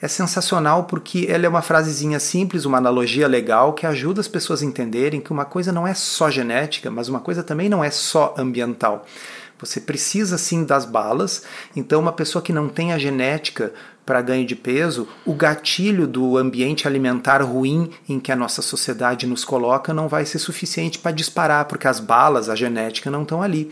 É 0.00 0.06
sensacional 0.06 0.84
porque 0.84 1.26
ela 1.28 1.46
é 1.46 1.48
uma 1.48 1.62
frasezinha 1.62 2.20
simples, 2.20 2.64
uma 2.64 2.78
analogia 2.78 3.26
legal 3.26 3.72
que 3.72 3.84
ajuda 3.84 4.20
as 4.20 4.28
pessoas 4.28 4.62
a 4.62 4.64
entenderem 4.64 5.20
que 5.20 5.32
uma 5.32 5.44
coisa 5.44 5.72
não 5.72 5.84
é 5.84 5.94
só 5.94 6.30
genética, 6.30 6.92
mas 6.92 7.08
uma 7.08 7.18
coisa 7.18 7.42
também 7.42 7.68
não 7.68 7.82
é 7.82 7.90
só 7.90 8.36
ambiental. 8.38 9.04
Você 9.62 9.80
precisa 9.80 10.36
sim 10.38 10.64
das 10.64 10.84
balas, 10.84 11.44
então 11.76 12.00
uma 12.00 12.12
pessoa 12.12 12.42
que 12.42 12.52
não 12.52 12.68
tem 12.68 12.92
a 12.92 12.98
genética 12.98 13.72
para 14.04 14.22
ganho 14.22 14.46
de 14.46 14.56
peso, 14.56 15.08
o 15.24 15.32
gatilho 15.32 16.06
do 16.06 16.36
ambiente 16.36 16.86
alimentar 16.88 17.42
ruim 17.42 17.90
em 18.08 18.18
que 18.18 18.32
a 18.32 18.36
nossa 18.36 18.60
sociedade 18.60 19.26
nos 19.26 19.44
coloca 19.44 19.94
não 19.94 20.08
vai 20.08 20.26
ser 20.26 20.38
suficiente 20.38 20.98
para 20.98 21.12
disparar, 21.12 21.66
porque 21.66 21.86
as 21.86 22.00
balas, 22.00 22.48
a 22.48 22.56
genética, 22.56 23.10
não 23.10 23.22
estão 23.22 23.42
ali. 23.42 23.70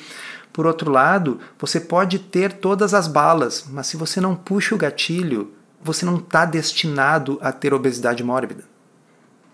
Por 0.52 0.66
outro 0.66 0.90
lado, 0.90 1.40
você 1.58 1.80
pode 1.80 2.18
ter 2.18 2.52
todas 2.52 2.94
as 2.94 3.06
balas, 3.06 3.66
mas 3.70 3.86
se 3.86 3.96
você 3.96 4.20
não 4.20 4.34
puxa 4.34 4.74
o 4.74 4.78
gatilho, 4.78 5.52
você 5.82 6.04
não 6.04 6.16
está 6.16 6.44
destinado 6.44 7.38
a 7.40 7.52
ter 7.52 7.72
obesidade 7.72 8.22
mórbida. 8.22 8.64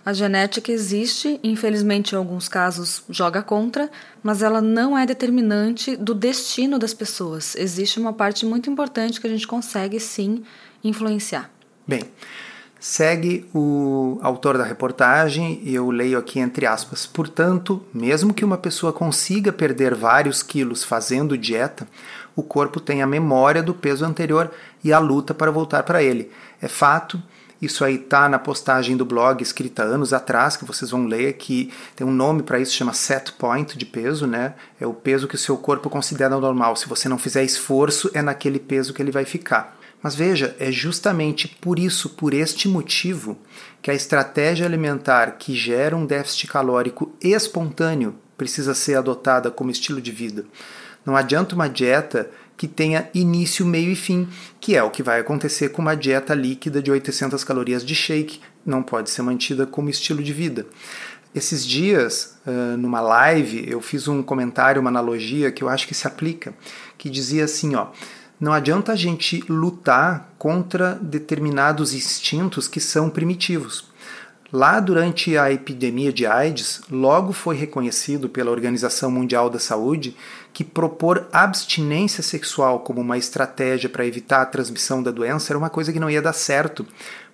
A 0.06 0.12
genética 0.12 0.70
existe, 0.70 1.40
infelizmente 1.42 2.12
em 2.12 2.16
alguns 2.16 2.48
casos 2.48 3.02
joga 3.10 3.42
contra, 3.42 3.90
mas 4.22 4.40
ela 4.40 4.62
não 4.62 4.96
é 4.96 5.04
determinante 5.04 5.96
do 5.96 6.14
destino 6.14 6.78
das 6.78 6.94
pessoas. 6.94 7.56
Existe 7.56 7.98
uma 7.98 8.12
parte 8.12 8.46
muito 8.46 8.70
importante 8.70 9.20
que 9.20 9.26
a 9.26 9.30
gente 9.30 9.48
consegue 9.48 9.98
sim 9.98 10.44
influenciar. 10.84 11.50
Bem, 11.84 12.04
segue 12.78 13.50
o 13.52 14.20
autor 14.22 14.56
da 14.56 14.62
reportagem 14.62 15.60
e 15.64 15.74
eu 15.74 15.90
leio 15.90 16.18
aqui 16.18 16.38
entre 16.38 16.66
aspas. 16.66 17.04
Portanto, 17.04 17.84
mesmo 17.92 18.32
que 18.32 18.44
uma 18.44 18.56
pessoa 18.56 18.92
consiga 18.92 19.52
perder 19.52 19.92
vários 19.92 20.40
quilos 20.40 20.84
fazendo 20.84 21.36
dieta, 21.36 21.84
o 22.36 22.44
corpo 22.44 22.78
tem 22.78 23.02
a 23.02 23.08
memória 23.08 23.60
do 23.60 23.74
peso 23.74 24.04
anterior 24.04 24.52
e 24.84 24.92
a 24.92 25.00
luta 25.00 25.34
para 25.34 25.50
voltar 25.50 25.82
para 25.82 26.00
ele. 26.00 26.30
É 26.62 26.68
fato. 26.68 27.20
Isso 27.60 27.84
aí 27.84 27.96
tá 27.96 28.28
na 28.28 28.38
postagem 28.38 28.96
do 28.96 29.04
blog 29.04 29.42
escrita 29.42 29.82
anos 29.82 30.12
atrás, 30.12 30.56
que 30.56 30.64
vocês 30.64 30.90
vão 30.90 31.06
ler, 31.06 31.34
que 31.34 31.72
tem 31.94 32.06
um 32.06 32.12
nome 32.12 32.42
para 32.42 32.58
isso, 32.58 32.74
chama 32.74 32.92
set 32.92 33.32
point 33.32 33.78
de 33.78 33.86
peso, 33.86 34.26
né? 34.26 34.54
É 34.78 34.86
o 34.86 34.92
peso 34.92 35.26
que 35.26 35.34
o 35.34 35.38
seu 35.38 35.56
corpo 35.56 35.88
considera 35.88 36.38
normal. 36.38 36.76
Se 36.76 36.88
você 36.88 37.08
não 37.08 37.18
fizer 37.18 37.42
esforço, 37.44 38.10
é 38.12 38.20
naquele 38.20 38.58
peso 38.58 38.92
que 38.92 39.00
ele 39.00 39.10
vai 39.10 39.24
ficar. 39.24 39.76
Mas 40.02 40.14
veja, 40.14 40.54
é 40.60 40.70
justamente 40.70 41.48
por 41.60 41.78
isso, 41.78 42.10
por 42.10 42.34
este 42.34 42.68
motivo, 42.68 43.38
que 43.80 43.90
a 43.90 43.94
estratégia 43.94 44.66
alimentar 44.66 45.32
que 45.32 45.54
gera 45.54 45.96
um 45.96 46.04
déficit 46.04 46.46
calórico 46.48 47.14
espontâneo 47.20 48.14
precisa 48.36 48.74
ser 48.74 48.96
adotada 48.96 49.50
como 49.50 49.70
estilo 49.70 50.00
de 50.00 50.12
vida. 50.12 50.44
Não 51.04 51.16
adianta 51.16 51.54
uma 51.54 51.68
dieta 51.68 52.30
que 52.56 52.66
tenha 52.66 53.08
início, 53.14 53.66
meio 53.66 53.90
e 53.90 53.96
fim, 53.96 54.28
que 54.60 54.74
é 54.74 54.82
o 54.82 54.90
que 54.90 55.02
vai 55.02 55.20
acontecer 55.20 55.68
com 55.68 55.82
uma 55.82 55.94
dieta 55.94 56.34
líquida 56.34 56.82
de 56.82 56.90
800 56.90 57.44
calorias 57.44 57.84
de 57.84 57.94
shake, 57.94 58.40
não 58.64 58.82
pode 58.82 59.10
ser 59.10 59.22
mantida 59.22 59.66
como 59.66 59.90
estilo 59.90 60.22
de 60.22 60.32
vida. 60.32 60.66
Esses 61.34 61.66
dias, 61.66 62.38
numa 62.78 63.00
live, 63.00 63.68
eu 63.68 63.80
fiz 63.82 64.08
um 64.08 64.22
comentário, 64.22 64.80
uma 64.80 64.88
analogia 64.88 65.52
que 65.52 65.62
eu 65.62 65.68
acho 65.68 65.86
que 65.86 65.94
se 65.94 66.06
aplica, 66.06 66.54
que 66.96 67.10
dizia 67.10 67.44
assim, 67.44 67.74
ó, 67.74 67.88
não 68.40 68.52
adianta 68.52 68.92
a 68.92 68.96
gente 68.96 69.44
lutar 69.46 70.34
contra 70.38 70.94
determinados 70.94 71.92
instintos 71.92 72.66
que 72.66 72.80
são 72.80 73.10
primitivos. 73.10 73.84
Lá 74.52 74.78
durante 74.78 75.36
a 75.36 75.52
epidemia 75.52 76.12
de 76.12 76.24
AIDS, 76.24 76.80
logo 76.90 77.32
foi 77.32 77.56
reconhecido 77.56 78.28
pela 78.28 78.50
Organização 78.50 79.10
Mundial 79.10 79.50
da 79.50 79.58
Saúde 79.58 80.16
que 80.56 80.64
propor 80.64 81.28
abstinência 81.34 82.22
sexual 82.22 82.80
como 82.80 83.02
uma 83.02 83.18
estratégia 83.18 83.90
para 83.90 84.06
evitar 84.06 84.40
a 84.40 84.46
transmissão 84.46 85.02
da 85.02 85.10
doença 85.10 85.52
era 85.52 85.58
uma 85.58 85.68
coisa 85.68 85.92
que 85.92 86.00
não 86.00 86.08
ia 86.08 86.22
dar 86.22 86.32
certo, 86.32 86.86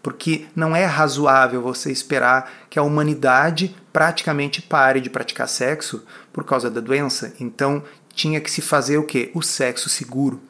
porque 0.03 0.47
não 0.57 0.75
é 0.75 0.85
razoável 0.85 1.63
você 1.63 1.93
esperar 1.93 2.51
que 2.69 2.81
a 2.81 2.83
humanidade 2.83 3.77
praticamente 3.93 4.61
pare 4.61 5.01
de 5.01 5.09
praticar 5.09 5.49
sexo 5.49 6.05
por 6.33 6.43
causa 6.43 6.69
da 6.69 6.81
doença. 6.81 7.33
Então 7.39 7.85
tinha 8.13 8.41
que 8.41 8.51
se 8.51 8.61
fazer 8.61 8.99
o 8.99 9.07
que? 9.07 9.31
O 9.35 9.41
sexo 9.41 9.89
seguro. 9.89 10.43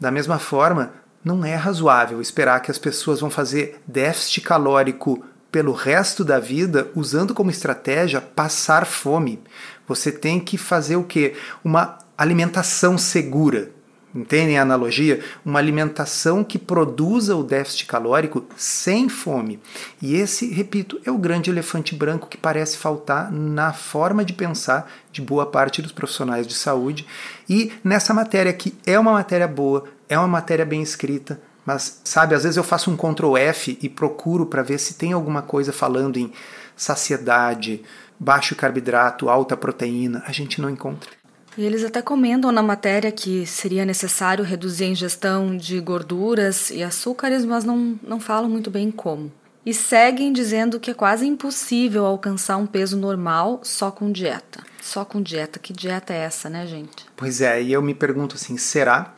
Da 0.00 0.10
mesma 0.10 0.40
forma, 0.40 0.94
não 1.24 1.44
é 1.44 1.54
razoável 1.54 2.20
esperar 2.20 2.58
que 2.58 2.72
as 2.72 2.78
pessoas 2.78 3.20
vão 3.20 3.30
fazer 3.30 3.80
déficit 3.86 4.40
calórico 4.40 5.24
pelo 5.52 5.72
resto 5.72 6.24
da 6.24 6.40
vida 6.40 6.90
usando 6.96 7.32
como 7.32 7.52
estratégia 7.52 8.20
passar 8.20 8.84
fome. 8.84 9.40
Você 9.86 10.10
tem 10.10 10.40
que 10.40 10.58
fazer 10.58 10.96
o 10.96 11.04
quê? 11.04 11.36
Uma 11.64 12.04
alimentação 12.16 12.96
segura. 12.96 13.70
Entendem 14.14 14.58
a 14.58 14.62
analogia? 14.62 15.22
Uma 15.44 15.58
alimentação 15.58 16.42
que 16.42 16.58
produza 16.58 17.36
o 17.36 17.44
déficit 17.44 17.84
calórico 17.84 18.46
sem 18.56 19.10
fome. 19.10 19.60
E 20.00 20.16
esse, 20.16 20.50
repito, 20.50 20.98
é 21.04 21.10
o 21.10 21.18
grande 21.18 21.50
elefante 21.50 21.94
branco 21.94 22.26
que 22.26 22.38
parece 22.38 22.78
faltar 22.78 23.30
na 23.30 23.74
forma 23.74 24.24
de 24.24 24.32
pensar 24.32 24.90
de 25.12 25.20
boa 25.20 25.44
parte 25.44 25.82
dos 25.82 25.92
profissionais 25.92 26.46
de 26.46 26.54
saúde. 26.54 27.06
E 27.48 27.72
nessa 27.84 28.14
matéria 28.14 28.52
que 28.54 28.74
é 28.86 28.98
uma 28.98 29.12
matéria 29.12 29.46
boa, 29.46 29.84
é 30.08 30.18
uma 30.18 30.28
matéria 30.28 30.64
bem 30.64 30.80
escrita, 30.80 31.38
mas 31.66 32.00
sabe, 32.04 32.34
às 32.34 32.44
vezes 32.44 32.56
eu 32.56 32.64
faço 32.64 32.90
um 32.90 32.96
Ctrl 32.96 33.36
F 33.36 33.76
e 33.82 33.88
procuro 33.88 34.46
para 34.46 34.62
ver 34.62 34.78
se 34.78 34.94
tem 34.94 35.12
alguma 35.12 35.42
coisa 35.42 35.72
falando 35.72 36.16
em 36.16 36.32
saciedade, 36.76 37.82
baixo 38.18 38.54
carboidrato, 38.54 39.28
alta 39.28 39.56
proteína, 39.56 40.22
a 40.26 40.32
gente 40.32 40.60
não 40.60 40.70
encontra. 40.70 41.10
E 41.56 41.64
eles 41.64 41.82
até 41.82 42.02
comentam 42.02 42.52
na 42.52 42.62
matéria 42.62 43.10
que 43.10 43.46
seria 43.46 43.84
necessário 43.84 44.44
reduzir 44.44 44.84
a 44.84 44.88
ingestão 44.88 45.56
de 45.56 45.80
gorduras 45.80 46.70
e 46.70 46.82
açúcares, 46.82 47.44
mas 47.44 47.64
não, 47.64 47.98
não 48.02 48.20
falam 48.20 48.50
muito 48.50 48.70
bem 48.70 48.90
como. 48.90 49.32
E 49.64 49.74
seguem 49.74 50.32
dizendo 50.32 50.78
que 50.78 50.90
é 50.90 50.94
quase 50.94 51.26
impossível 51.26 52.04
alcançar 52.04 52.56
um 52.56 52.66
peso 52.66 52.96
normal 52.96 53.60
só 53.64 53.90
com 53.90 54.12
dieta. 54.12 54.62
Só 54.80 55.04
com 55.04 55.20
dieta. 55.20 55.58
Que 55.58 55.72
dieta 55.72 56.12
é 56.12 56.18
essa, 56.18 56.48
né, 56.48 56.66
gente? 56.66 57.06
Pois 57.16 57.40
é, 57.40 57.60
e 57.60 57.72
eu 57.72 57.82
me 57.82 57.94
pergunto 57.94 58.36
assim, 58.36 58.56
será? 58.56 59.14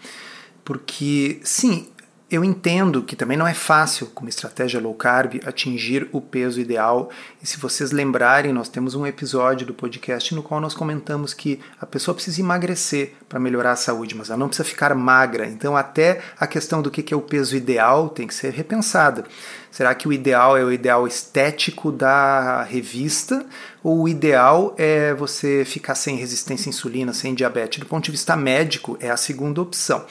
Porque, 0.65 1.41
sim, 1.43 1.89
eu 2.31 2.45
entendo 2.45 3.03
que 3.03 3.17
também 3.17 3.39
não 3.39 3.47
é 3.47 3.55
fácil, 3.55 4.09
como 4.09 4.29
estratégia 4.29 4.79
low 4.79 4.93
carb, 4.93 5.41
atingir 5.47 6.07
o 6.13 6.21
peso 6.21 6.61
ideal. 6.61 7.09
E 7.43 7.47
se 7.47 7.59
vocês 7.59 7.91
lembrarem, 7.91 8.53
nós 8.53 8.69
temos 8.69 8.95
um 8.95 9.07
episódio 9.07 9.67
do 9.67 9.73
podcast 9.73 10.35
no 10.35 10.43
qual 10.43 10.61
nós 10.61 10.75
comentamos 10.75 11.33
que 11.33 11.59
a 11.81 11.87
pessoa 11.87 12.15
precisa 12.15 12.43
emagrecer 12.43 13.15
para 13.31 13.41
melhorar 13.41 13.73
a 13.73 13.77
saúde, 13.77 14.15
mas 14.15 14.29
ela 14.29 14.39
não 14.39 14.49
precisa 14.49 14.69
ficar 14.69 14.95
magra. 14.95 15.47
Então, 15.47 15.75
até 15.75 16.21
a 16.39 16.47
questão 16.47 16.83
do 16.83 16.91
que 16.91 17.15
é 17.15 17.17
o 17.17 17.23
peso 17.23 17.57
ideal 17.57 18.11
tem 18.11 18.27
que 18.27 18.35
ser 18.35 18.53
repensada. 18.53 19.25
Será 19.71 19.95
que 19.95 20.07
o 20.07 20.13
ideal 20.13 20.55
é 20.55 20.63
o 20.63 20.71
ideal 20.71 21.07
estético 21.07 21.91
da 21.91 22.63
revista? 22.63 23.47
Ou 23.83 24.03
o 24.03 24.09
ideal 24.09 24.75
é 24.77 25.15
você 25.15 25.65
ficar 25.65 25.95
sem 25.95 26.17
resistência 26.17 26.69
à 26.69 26.71
insulina, 26.71 27.15
sem 27.15 27.35
diabetes? 27.35 27.79
Do 27.79 27.87
ponto 27.87 28.05
de 28.05 28.11
vista 28.11 28.37
médico, 28.37 28.99
é 29.01 29.09
a 29.09 29.17
segunda 29.17 29.63
opção. 29.63 30.05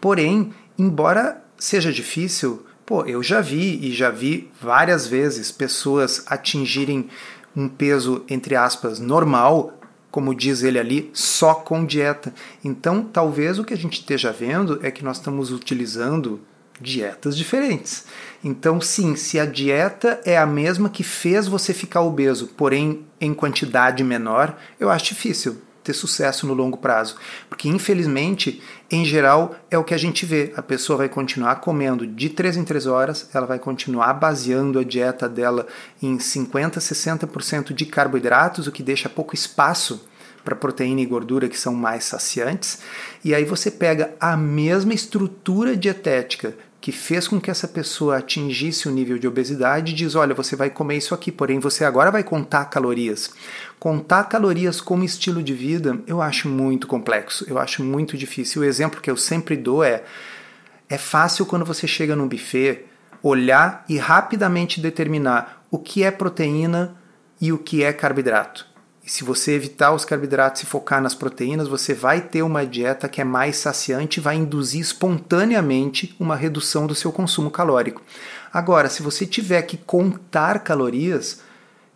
Porém, 0.00 0.54
embora 0.78 1.46
seja 1.58 1.92
difícil, 1.92 2.64
pô, 2.86 3.04
eu 3.04 3.22
já 3.22 3.40
vi 3.40 3.78
e 3.86 3.92
já 3.92 4.10
vi 4.10 4.50
várias 4.60 5.06
vezes 5.06 5.50
pessoas 5.52 6.22
atingirem 6.26 7.08
um 7.56 7.68
peso, 7.68 8.24
entre 8.28 8.54
aspas, 8.54 8.98
normal, 9.00 9.78
como 10.10 10.34
diz 10.34 10.62
ele 10.62 10.78
ali, 10.78 11.10
só 11.12 11.54
com 11.54 11.84
dieta. 11.84 12.32
Então, 12.64 13.02
talvez 13.02 13.58
o 13.58 13.64
que 13.64 13.74
a 13.74 13.76
gente 13.76 14.00
esteja 14.00 14.32
vendo 14.32 14.78
é 14.82 14.90
que 14.90 15.04
nós 15.04 15.18
estamos 15.18 15.50
utilizando 15.50 16.40
dietas 16.80 17.36
diferentes. 17.36 18.04
Então, 18.42 18.80
sim, 18.80 19.16
se 19.16 19.38
a 19.38 19.44
dieta 19.44 20.20
é 20.24 20.38
a 20.38 20.46
mesma 20.46 20.88
que 20.88 21.02
fez 21.02 21.48
você 21.48 21.74
ficar 21.74 22.02
obeso, 22.02 22.48
porém 22.56 23.04
em 23.20 23.34
quantidade 23.34 24.04
menor, 24.04 24.56
eu 24.78 24.88
acho 24.88 25.06
difícil 25.06 25.60
ter 25.88 25.94
sucesso 25.94 26.46
no 26.46 26.54
longo 26.54 26.76
prazo. 26.76 27.16
Porque, 27.48 27.68
infelizmente, 27.68 28.62
em 28.90 29.04
geral, 29.04 29.54
é 29.70 29.78
o 29.78 29.84
que 29.84 29.94
a 29.94 29.98
gente 29.98 30.26
vê. 30.26 30.52
A 30.56 30.62
pessoa 30.62 30.98
vai 30.98 31.08
continuar 31.08 31.56
comendo 31.56 32.06
de 32.06 32.28
3 32.28 32.58
em 32.58 32.64
3 32.64 32.86
horas, 32.86 33.28
ela 33.32 33.46
vai 33.46 33.58
continuar 33.58 34.12
baseando 34.14 34.78
a 34.78 34.84
dieta 34.84 35.28
dela 35.28 35.66
em 36.02 36.18
50, 36.18 36.78
60% 36.78 37.72
de 37.72 37.86
carboidratos, 37.86 38.66
o 38.66 38.72
que 38.72 38.82
deixa 38.82 39.08
pouco 39.08 39.34
espaço 39.34 40.06
para 40.44 40.54
proteína 40.54 41.00
e 41.00 41.06
gordura 41.06 41.48
que 41.48 41.58
são 41.58 41.74
mais 41.74 42.04
saciantes. 42.04 42.80
E 43.24 43.34
aí 43.34 43.44
você 43.44 43.70
pega 43.70 44.14
a 44.20 44.36
mesma 44.36 44.94
estrutura 44.94 45.76
dietética 45.76 46.54
que 46.80 46.92
fez 46.92 47.26
com 47.26 47.40
que 47.40 47.50
essa 47.50 47.66
pessoa 47.66 48.18
atingisse 48.18 48.88
o 48.88 48.90
nível 48.90 49.18
de 49.18 49.26
obesidade 49.26 49.92
diz: 49.92 50.14
olha, 50.14 50.34
você 50.34 50.54
vai 50.54 50.70
comer 50.70 50.96
isso 50.96 51.14
aqui, 51.14 51.32
porém 51.32 51.58
você 51.58 51.84
agora 51.84 52.10
vai 52.10 52.22
contar 52.22 52.66
calorias. 52.66 53.30
Contar 53.78 54.24
calorias 54.24 54.80
como 54.80 55.04
estilo 55.04 55.42
de 55.42 55.54
vida 55.54 56.00
eu 56.06 56.20
acho 56.20 56.48
muito 56.48 56.86
complexo, 56.86 57.44
eu 57.48 57.58
acho 57.58 57.82
muito 57.82 58.16
difícil. 58.16 58.62
O 58.62 58.64
exemplo 58.64 59.00
que 59.00 59.10
eu 59.10 59.16
sempre 59.16 59.56
dou 59.56 59.84
é: 59.84 60.02
é 60.88 60.98
fácil 60.98 61.46
quando 61.46 61.64
você 61.64 61.86
chega 61.86 62.16
num 62.16 62.26
buffet 62.26 62.84
olhar 63.22 63.84
e 63.88 63.96
rapidamente 63.96 64.80
determinar 64.80 65.64
o 65.70 65.78
que 65.78 66.02
é 66.02 66.10
proteína 66.10 66.96
e 67.40 67.52
o 67.52 67.58
que 67.58 67.84
é 67.84 67.92
carboidrato. 67.92 68.66
E 69.04 69.10
se 69.10 69.24
você 69.24 69.52
evitar 69.52 69.92
os 69.92 70.04
carboidratos 70.04 70.62
e 70.62 70.66
focar 70.66 71.00
nas 71.00 71.14
proteínas, 71.14 71.68
você 71.68 71.94
vai 71.94 72.20
ter 72.20 72.42
uma 72.42 72.66
dieta 72.66 73.08
que 73.08 73.20
é 73.20 73.24
mais 73.24 73.56
saciante 73.56 74.18
e 74.18 74.22
vai 74.22 74.36
induzir 74.36 74.80
espontaneamente 74.80 76.14
uma 76.18 76.36
redução 76.36 76.86
do 76.86 76.94
seu 76.94 77.10
consumo 77.10 77.50
calórico. 77.50 78.02
Agora, 78.52 78.90
se 78.90 79.02
você 79.02 79.24
tiver 79.24 79.62
que 79.62 79.76
contar 79.76 80.58
calorias, 80.60 81.40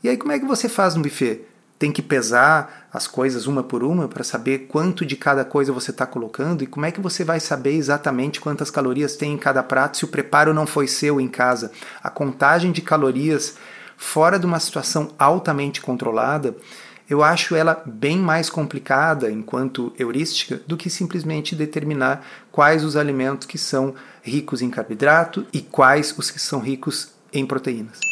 e 0.03 0.09
aí 0.09 0.17
como 0.17 0.33
é 0.33 0.39
que 0.39 0.47
você 0.47 0.69
faz 0.69 0.95
no 0.95 1.03
buffet? 1.03 1.52
Tem 1.83 1.91
que 1.91 2.01
pesar 2.01 2.87
as 2.93 3.09
coisas 3.09 3.49
uma 3.49 3.65
por 3.65 3.83
uma 3.83 4.07
para 4.07 4.23
saber 4.23 4.69
quanto 4.69 5.05
de 5.05 5.17
cada 5.17 5.45
coisa 5.45 5.73
você 5.73 5.91
está 5.91 6.07
colocando 6.07 6.62
e 6.62 6.67
como 6.69 6.87
é 6.87 6.93
que 6.93 7.01
você 7.01 7.25
vai 7.25 7.41
saber 7.41 7.73
exatamente 7.73 8.41
quantas 8.41 8.71
calorias 8.71 9.17
tem 9.17 9.33
em 9.33 9.37
cada 9.37 9.65
prato 9.65 9.97
se 9.97 10.05
o 10.05 10.09
preparo 10.09 10.55
não 10.55 10.65
foi 10.65 10.87
seu 10.87 11.21
em 11.21 11.27
casa. 11.27 11.73
A 12.01 12.09
contagem 12.09 12.71
de 12.71 12.81
calorias 12.83 13.57
fora 13.97 14.39
de 14.39 14.47
uma 14.47 14.61
situação 14.61 15.11
altamente 15.19 15.81
controlada 15.81 16.55
eu 17.11 17.21
acho 17.21 17.57
ela 17.57 17.83
bem 17.85 18.17
mais 18.17 18.49
complicada 18.49 19.29
enquanto 19.29 19.93
heurística 19.99 20.62
do 20.65 20.77
que 20.77 20.89
simplesmente 20.89 21.57
determinar 21.57 22.25
quais 22.53 22.85
os 22.85 22.95
alimentos 22.95 23.49
que 23.49 23.59
são 23.59 23.93
ricos 24.23 24.62
em 24.62 24.71
carboidrato 24.71 25.45
e 25.53 25.61
quais 25.61 26.15
os 26.17 26.31
que 26.31 26.39
são 26.39 26.61
ricos 26.61 27.11
em 27.33 27.45
proteínas. 27.45 28.12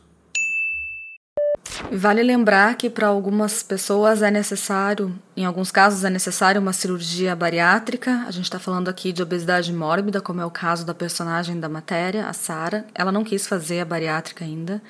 Vale 1.90 2.22
lembrar 2.22 2.76
que 2.76 2.90
para 2.90 3.06
algumas 3.06 3.62
pessoas 3.62 4.20
é 4.20 4.30
necessário, 4.30 5.18
em 5.34 5.46
alguns 5.46 5.72
casos 5.72 6.04
é 6.04 6.10
necessário 6.10 6.60
uma 6.60 6.74
cirurgia 6.74 7.34
bariátrica. 7.34 8.26
A 8.28 8.30
gente 8.30 8.44
está 8.44 8.58
falando 8.58 8.88
aqui 8.88 9.12
de 9.12 9.22
obesidade 9.22 9.72
mórbida, 9.72 10.20
como 10.20 10.42
é 10.42 10.44
o 10.44 10.50
caso 10.50 10.84
da 10.84 10.92
personagem 10.92 11.58
da 11.58 11.70
matéria, 11.70 12.26
a 12.26 12.34
Sara. 12.34 12.84
Ela 12.94 13.10
não 13.10 13.24
quis 13.24 13.46
fazer 13.46 13.80
a 13.80 13.86
bariátrica 13.86 14.44
ainda. 14.44 14.82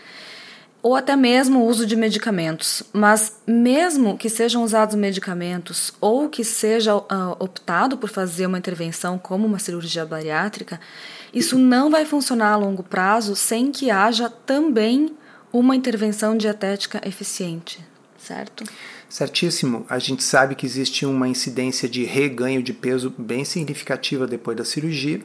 Ou 0.82 0.96
até 0.96 1.14
mesmo 1.14 1.60
o 1.60 1.66
uso 1.66 1.86
de 1.86 1.94
medicamentos. 1.94 2.82
Mas 2.92 3.40
mesmo 3.46 4.18
que 4.18 4.28
sejam 4.28 4.64
usados 4.64 4.96
medicamentos 4.96 5.92
ou 6.00 6.28
que 6.28 6.42
seja 6.42 6.96
uh, 6.96 7.04
optado 7.38 7.96
por 7.98 8.10
fazer 8.10 8.46
uma 8.46 8.58
intervenção 8.58 9.16
como 9.16 9.46
uma 9.46 9.58
cirurgia 9.58 10.04
bariátrica, 10.04 10.80
isso 11.32 11.58
não 11.58 11.90
vai 11.90 12.04
funcionar 12.04 12.52
a 12.52 12.56
longo 12.56 12.82
prazo 12.82 13.36
sem 13.36 13.70
que 13.70 13.90
haja 13.90 14.28
também 14.28 15.14
uma 15.52 15.74
intervenção 15.74 16.36
dietética 16.36 17.00
eficiente, 17.06 17.84
certo? 18.18 18.64
Certíssimo. 19.08 19.84
A 19.88 19.98
gente 19.98 20.22
sabe 20.22 20.54
que 20.54 20.64
existe 20.64 21.04
uma 21.04 21.26
incidência 21.26 21.88
de 21.88 22.04
reganho 22.04 22.62
de 22.62 22.72
peso 22.72 23.12
bem 23.18 23.44
significativa 23.44 24.24
depois 24.24 24.56
da 24.56 24.64
cirurgia, 24.64 25.20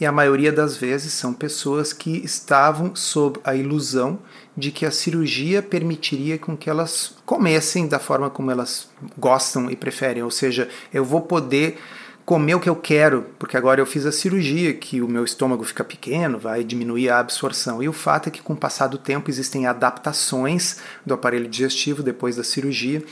e 0.00 0.06
a 0.06 0.12
maioria 0.12 0.52
das 0.52 0.76
vezes 0.76 1.12
são 1.12 1.34
pessoas 1.34 1.92
que 1.92 2.24
estavam 2.24 2.94
sob 2.94 3.40
a 3.42 3.56
ilusão 3.56 4.20
de 4.56 4.70
que 4.70 4.86
a 4.86 4.90
cirurgia 4.92 5.60
permitiria 5.60 6.38
com 6.38 6.56
que 6.56 6.70
elas 6.70 7.16
comessem 7.26 7.88
da 7.88 7.98
forma 7.98 8.30
como 8.30 8.52
elas 8.52 8.88
gostam 9.18 9.68
e 9.68 9.74
preferem, 9.74 10.22
ou 10.22 10.30
seja, 10.30 10.68
eu 10.92 11.04
vou 11.04 11.22
poder 11.22 11.80
comer 12.24 12.54
o 12.54 12.60
que 12.60 12.68
eu 12.68 12.76
quero, 12.76 13.26
porque 13.38 13.56
agora 13.56 13.80
eu 13.80 13.86
fiz 13.86 14.06
a 14.06 14.12
cirurgia, 14.12 14.72
que 14.72 15.02
o 15.02 15.08
meu 15.08 15.24
estômago 15.24 15.62
fica 15.62 15.84
pequeno, 15.84 16.38
vai 16.38 16.64
diminuir 16.64 17.10
a 17.10 17.18
absorção. 17.18 17.82
E 17.82 17.88
o 17.88 17.92
fato 17.92 18.28
é 18.28 18.30
que 18.30 18.40
com 18.40 18.54
o 18.54 18.56
passar 18.56 18.86
do 18.86 18.96
tempo 18.96 19.30
existem 19.30 19.66
adaptações 19.66 20.78
do 21.04 21.12
aparelho 21.12 21.46
digestivo 21.46 22.02
depois 22.02 22.36
da 22.36 22.44
cirurgia. 22.44 23.02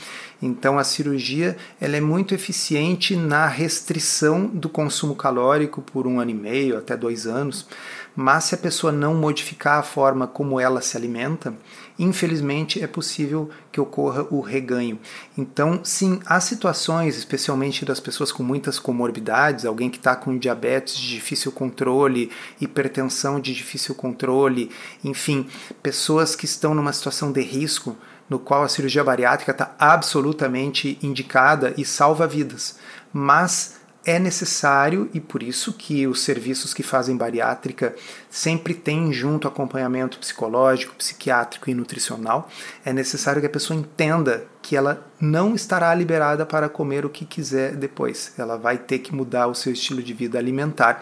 Então 0.41 0.79
a 0.79 0.83
cirurgia 0.83 1.55
ela 1.79 1.95
é 1.95 2.01
muito 2.01 2.33
eficiente 2.33 3.15
na 3.15 3.45
restrição 3.47 4.47
do 4.47 4.67
consumo 4.67 5.15
calórico 5.15 5.81
por 5.81 6.07
um 6.07 6.19
ano 6.19 6.31
e 6.31 6.35
meio 6.35 6.77
até 6.77 6.97
dois 6.97 7.27
anos. 7.27 7.67
Mas 8.15 8.45
se 8.45 8.55
a 8.55 8.57
pessoa 8.57 8.91
não 8.91 9.15
modificar 9.15 9.79
a 9.79 9.83
forma 9.83 10.27
como 10.27 10.59
ela 10.59 10.81
se 10.81 10.97
alimenta, 10.97 11.53
infelizmente 11.97 12.83
é 12.83 12.87
possível 12.87 13.49
que 13.71 13.79
ocorra 13.79 14.25
o 14.29 14.41
reganho. 14.41 14.99
Então, 15.37 15.81
sim, 15.83 16.19
há 16.25 16.39
situações, 16.39 17.17
especialmente 17.17 17.85
das 17.85 17.99
pessoas 17.99 18.31
com 18.31 18.43
muitas 18.43 18.79
comorbidades, 18.79 19.65
alguém 19.65 19.89
que 19.89 19.97
está 19.97 20.15
com 20.15 20.37
diabetes 20.37 20.95
de 20.97 21.09
difícil 21.09 21.51
controle, 21.51 22.31
hipertensão 22.59 23.39
de 23.39 23.53
difícil 23.53 23.95
controle, 23.95 24.71
enfim, 25.03 25.47
pessoas 25.81 26.35
que 26.35 26.45
estão 26.45 26.73
numa 26.73 26.93
situação 26.93 27.31
de 27.31 27.41
risco 27.41 27.95
no 28.29 28.39
qual 28.39 28.63
a 28.63 28.69
cirurgia 28.69 29.03
bariátrica 29.03 29.51
está 29.51 29.75
absolutamente 29.77 30.97
indicada 31.03 31.73
e 31.77 31.85
salva 31.85 32.25
vidas. 32.25 32.77
Mas 33.11 33.82
é 34.05 34.19
necessário 34.19 35.09
e 35.13 35.19
por 35.19 35.41
isso 35.41 35.73
que 35.73 36.05
os 36.05 36.21
serviços 36.21 36.73
que 36.73 36.83
fazem 36.83 37.15
bariátrica 37.15 37.95
sempre 38.29 38.73
têm 38.73 39.13
junto 39.13 39.47
acompanhamento 39.47 40.19
psicológico, 40.19 40.95
psiquiátrico 40.95 41.69
e 41.69 41.73
nutricional. 41.73 42.49
É 42.83 42.91
necessário 42.91 43.39
que 43.39 43.47
a 43.47 43.49
pessoa 43.49 43.79
entenda 43.79 44.45
que 44.61 44.75
ela 44.75 45.05
não 45.19 45.55
estará 45.55 45.93
liberada 45.95 46.45
para 46.45 46.67
comer 46.67 47.05
o 47.05 47.09
que 47.09 47.25
quiser 47.25 47.75
depois. 47.75 48.33
Ela 48.37 48.57
vai 48.57 48.77
ter 48.77 48.99
que 48.99 49.15
mudar 49.15 49.47
o 49.47 49.55
seu 49.55 49.71
estilo 49.71 50.03
de 50.03 50.13
vida 50.13 50.37
alimentar. 50.37 51.01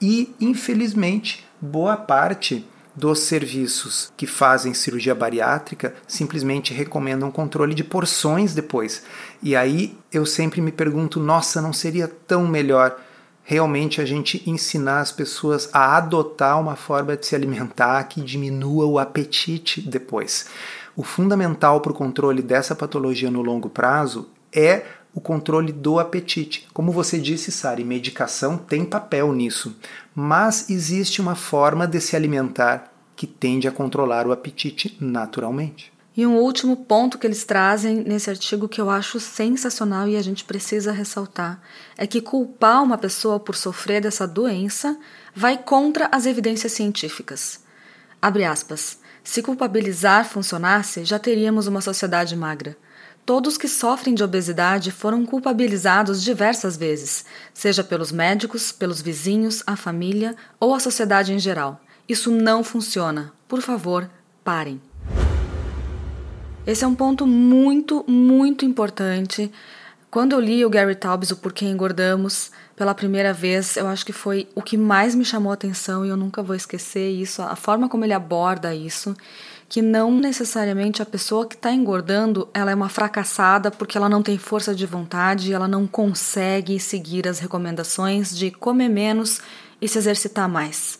E, 0.00 0.34
infelizmente, 0.40 1.46
boa 1.60 1.96
parte 1.96 2.66
dos 2.94 3.20
serviços 3.20 4.12
que 4.16 4.26
fazem 4.26 4.74
cirurgia 4.74 5.14
bariátrica 5.14 5.94
simplesmente 6.06 6.74
recomendam 6.74 7.30
controle 7.30 7.74
de 7.74 7.84
porções 7.84 8.54
depois. 8.54 9.04
E 9.42 9.54
aí 9.54 9.96
eu 10.12 10.26
sempre 10.26 10.60
me 10.60 10.72
pergunto: 10.72 11.20
nossa, 11.20 11.60
não 11.60 11.72
seria 11.72 12.08
tão 12.08 12.46
melhor 12.46 12.96
realmente 13.42 14.00
a 14.00 14.04
gente 14.04 14.48
ensinar 14.48 15.00
as 15.00 15.10
pessoas 15.10 15.68
a 15.72 15.96
adotar 15.96 16.60
uma 16.60 16.76
forma 16.76 17.16
de 17.16 17.26
se 17.26 17.34
alimentar 17.34 18.04
que 18.04 18.20
diminua 18.20 18.86
o 18.86 18.98
apetite 18.98 19.80
depois? 19.80 20.46
O 20.94 21.02
fundamental 21.02 21.80
para 21.80 21.92
o 21.92 21.94
controle 21.94 22.42
dessa 22.42 22.74
patologia 22.74 23.30
no 23.30 23.42
longo 23.42 23.68
prazo 23.68 24.28
é 24.52 24.84
o 25.14 25.20
controle 25.20 25.72
do 25.72 25.98
apetite. 25.98 26.68
Como 26.72 26.92
você 26.92 27.18
disse, 27.18 27.50
Sari, 27.50 27.84
medicação 27.84 28.56
tem 28.56 28.84
papel 28.84 29.32
nisso, 29.32 29.76
mas 30.14 30.70
existe 30.70 31.20
uma 31.20 31.34
forma 31.34 31.86
de 31.86 32.00
se 32.00 32.16
alimentar 32.16 32.92
que 33.14 33.26
tende 33.26 33.68
a 33.68 33.72
controlar 33.72 34.26
o 34.26 34.32
apetite 34.32 34.96
naturalmente. 35.00 35.92
E 36.16 36.26
um 36.26 36.36
último 36.36 36.76
ponto 36.76 37.18
que 37.18 37.26
eles 37.26 37.44
trazem 37.44 38.02
nesse 38.02 38.28
artigo 38.28 38.68
que 38.68 38.80
eu 38.80 38.90
acho 38.90 39.20
sensacional 39.20 40.08
e 40.08 40.16
a 40.16 40.22
gente 40.22 40.44
precisa 40.44 40.90
ressaltar 40.90 41.60
é 41.96 42.06
que 42.06 42.20
culpar 42.20 42.82
uma 42.82 42.98
pessoa 42.98 43.38
por 43.38 43.54
sofrer 43.54 44.02
dessa 44.02 44.26
doença 44.26 44.98
vai 45.34 45.56
contra 45.56 46.08
as 46.10 46.26
evidências 46.26 46.72
científicas. 46.72 47.60
Abre 48.20 48.44
aspas. 48.44 48.98
Se 49.22 49.42
culpabilizar 49.42 50.24
funcionasse, 50.24 51.04
já 51.04 51.18
teríamos 51.18 51.66
uma 51.66 51.80
sociedade 51.80 52.34
magra. 52.34 52.76
Todos 53.24 53.56
que 53.56 53.68
sofrem 53.68 54.14
de 54.14 54.24
obesidade 54.24 54.90
foram 54.90 55.24
culpabilizados 55.24 56.22
diversas 56.22 56.76
vezes, 56.76 57.24
seja 57.54 57.84
pelos 57.84 58.10
médicos, 58.10 58.72
pelos 58.72 59.00
vizinhos, 59.00 59.62
a 59.66 59.76
família 59.76 60.34
ou 60.58 60.74
a 60.74 60.80
sociedade 60.80 61.32
em 61.32 61.38
geral. 61.38 61.80
Isso 62.08 62.30
não 62.30 62.64
funciona. 62.64 63.32
Por 63.46 63.62
favor, 63.62 64.10
parem. 64.42 64.80
Esse 66.66 66.84
é 66.84 66.86
um 66.86 66.94
ponto 66.94 67.26
muito, 67.26 68.04
muito 68.08 68.64
importante. 68.64 69.50
Quando 70.10 70.32
eu 70.32 70.40
li 70.40 70.64
o 70.64 70.70
Gary 70.70 70.96
Taubes, 70.96 71.30
O 71.30 71.36
Porquê 71.36 71.66
Engordamos, 71.66 72.50
pela 72.74 72.94
primeira 72.94 73.32
vez, 73.32 73.76
eu 73.76 73.86
acho 73.86 74.04
que 74.04 74.12
foi 74.12 74.48
o 74.56 74.62
que 74.62 74.76
mais 74.76 75.14
me 75.14 75.24
chamou 75.24 75.52
a 75.52 75.54
atenção 75.54 76.04
e 76.04 76.08
eu 76.08 76.16
nunca 76.16 76.42
vou 76.42 76.56
esquecer 76.56 77.10
isso, 77.10 77.42
a 77.42 77.54
forma 77.54 77.88
como 77.88 78.04
ele 78.04 78.12
aborda 78.12 78.74
isso 78.74 79.14
que 79.70 79.80
não 79.80 80.10
necessariamente 80.10 81.00
a 81.00 81.06
pessoa 81.06 81.46
que 81.46 81.54
está 81.54 81.72
engordando 81.72 82.48
ela 82.52 82.72
é 82.72 82.74
uma 82.74 82.88
fracassada 82.88 83.70
porque 83.70 83.96
ela 83.96 84.08
não 84.08 84.20
tem 84.20 84.36
força 84.36 84.74
de 84.74 84.84
vontade, 84.84 85.52
ela 85.52 85.68
não 85.68 85.86
consegue 85.86 86.80
seguir 86.80 87.28
as 87.28 87.38
recomendações 87.38 88.36
de 88.36 88.50
comer 88.50 88.88
menos 88.88 89.40
e 89.80 89.86
se 89.86 89.96
exercitar 89.96 90.48
mais. 90.48 90.98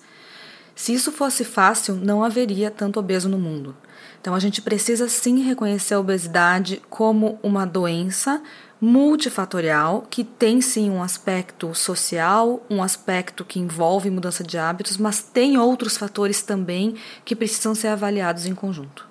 Se 0.72 0.94
isso 0.94 1.10
fosse 1.10 1.44
fácil, 1.44 1.96
não 1.96 2.22
haveria 2.22 2.70
tanto 2.70 3.00
obeso 3.00 3.28
no 3.28 3.40
mundo. 3.40 3.76
Então 4.20 4.36
a 4.36 4.38
gente 4.38 4.62
precisa 4.62 5.08
sim 5.08 5.42
reconhecer 5.42 5.94
a 5.94 6.00
obesidade 6.00 6.80
como 6.88 7.40
uma 7.42 7.66
doença 7.66 8.40
multifatorial 8.80 10.06
que 10.08 10.24
tem 10.24 10.60
sim 10.60 10.90
um 10.90 11.02
aspecto 11.02 11.74
social, 11.74 12.64
um 12.70 12.82
aspecto 12.82 13.44
que 13.44 13.60
envolve 13.60 14.10
mudança 14.10 14.42
de 14.42 14.56
hábitos, 14.56 14.96
mas 14.96 15.20
tem 15.20 15.58
outros 15.58 15.96
fatores 15.96 16.42
também 16.42 16.94
que 17.24 17.36
precisam 17.36 17.74
ser 17.74 17.88
avaliados 17.88 18.46
em 18.46 18.54
conjunto. 18.54 19.06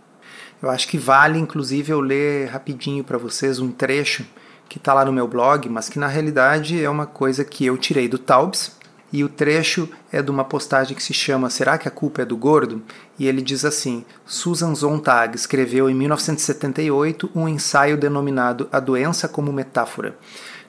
Eu 0.61 0.69
acho 0.69 0.87
que 0.87 0.97
vale, 0.97 1.39
inclusive, 1.39 1.91
eu 1.91 2.01
ler 2.01 2.47
rapidinho 2.47 3.03
para 3.03 3.17
vocês 3.17 3.59
um 3.59 3.71
trecho 3.71 4.25
que 4.67 4.77
está 4.77 4.93
lá 4.93 5.05
no 5.05 5.13
meu 5.13 5.27
blog, 5.27 5.67
mas 5.69 5.89
que 5.89 5.97
na 5.97 6.07
realidade 6.07 6.83
é 6.83 6.89
uma 6.89 7.05
coisa 7.05 7.45
que 7.45 7.65
eu 7.65 7.77
tirei 7.77 8.07
do 8.07 8.17
Taubes, 8.17 8.77
e 9.11 9.23
o 9.23 9.29
trecho 9.29 9.89
é 10.11 10.21
de 10.21 10.29
uma 10.29 10.43
postagem 10.43 10.95
que 10.95 11.03
se 11.03 11.13
chama 11.13 11.49
Será 11.49 11.77
que 11.77 11.87
a 11.87 11.91
culpa 11.91 12.21
é 12.21 12.25
do 12.25 12.37
gordo? 12.37 12.81
E 13.17 13.27
ele 13.27 13.41
diz 13.41 13.65
assim: 13.65 14.05
Susan 14.25 14.75
Sontag 14.75 15.35
escreveu 15.35 15.89
em 15.89 15.95
1978 15.95 17.31
um 17.33 17.47
ensaio 17.47 17.97
denominado 17.97 18.69
A 18.71 18.79
Doença 18.79 19.27
como 19.27 19.51
Metáfora. 19.51 20.17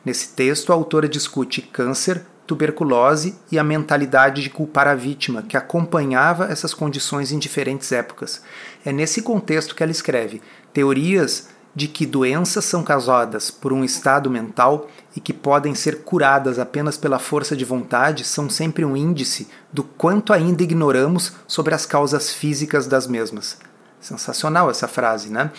Nesse 0.04 0.28
texto, 0.34 0.72
a 0.72 0.74
autora 0.74 1.08
discute 1.08 1.60
câncer, 1.60 2.24
tuberculose 2.46 3.38
e 3.52 3.58
a 3.58 3.64
mentalidade 3.64 4.42
de 4.42 4.48
culpar 4.50 4.88
a 4.88 4.94
vítima, 4.94 5.42
que 5.42 5.56
acompanhava 5.56 6.46
essas 6.46 6.72
condições 6.72 7.30
em 7.32 7.38
diferentes 7.38 7.92
épocas. 7.92 8.42
É 8.84 8.90
nesse 8.90 9.20
contexto 9.20 9.74
que 9.74 9.82
ela 9.82 9.92
escreve: 9.92 10.40
teorias 10.72 11.48
de 11.74 11.86
que 11.86 12.04
doenças 12.04 12.64
são 12.64 12.82
causadas 12.82 13.50
por 13.50 13.72
um 13.72 13.84
estado 13.84 14.30
mental 14.30 14.88
e 15.14 15.20
que 15.20 15.32
podem 15.32 15.74
ser 15.74 16.02
curadas 16.02 16.58
apenas 16.58 16.96
pela 16.96 17.18
força 17.18 17.56
de 17.56 17.64
vontade 17.64 18.24
são 18.24 18.48
sempre 18.48 18.84
um 18.84 18.96
índice 18.96 19.48
do 19.72 19.82
quanto 19.82 20.32
ainda 20.32 20.62
ignoramos 20.62 21.32
sobre 21.46 21.74
as 21.74 21.86
causas 21.86 22.32
físicas 22.32 22.86
das 22.86 23.06
mesmas. 23.06 23.58
Sensacional 24.00 24.70
essa 24.70 24.88
frase, 24.88 25.30
né? 25.30 25.50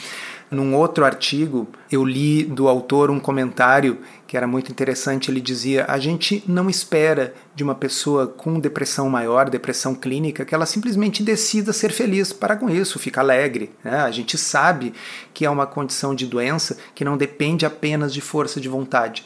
Num 0.49 0.75
outro 0.75 1.05
artigo, 1.05 1.65
eu 1.89 2.03
li 2.03 2.43
do 2.43 2.67
autor 2.67 3.09
um 3.09 3.21
comentário 3.21 3.99
que 4.27 4.35
era 4.35 4.45
muito 4.45 4.69
interessante. 4.69 5.31
Ele 5.31 5.39
dizia: 5.39 5.85
a 5.87 5.97
gente 5.97 6.43
não 6.45 6.69
espera 6.69 7.33
de 7.55 7.63
uma 7.63 7.73
pessoa 7.73 8.27
com 8.27 8.59
depressão 8.59 9.09
maior, 9.09 9.49
depressão 9.49 9.95
clínica, 9.95 10.43
que 10.43 10.53
ela 10.53 10.65
simplesmente 10.65 11.23
decida 11.23 11.71
ser 11.71 11.91
feliz. 11.93 12.33
Para 12.33 12.57
com 12.57 12.69
isso, 12.69 12.99
fica 12.99 13.21
alegre. 13.21 13.71
Né? 13.81 13.99
A 13.99 14.11
gente 14.11 14.37
sabe 14.37 14.93
que 15.33 15.45
é 15.45 15.49
uma 15.49 15.65
condição 15.65 16.13
de 16.13 16.25
doença 16.25 16.77
que 16.93 17.05
não 17.05 17.15
depende 17.15 17.65
apenas 17.65 18.13
de 18.13 18.19
força 18.19 18.59
de 18.59 18.67
vontade. 18.67 19.23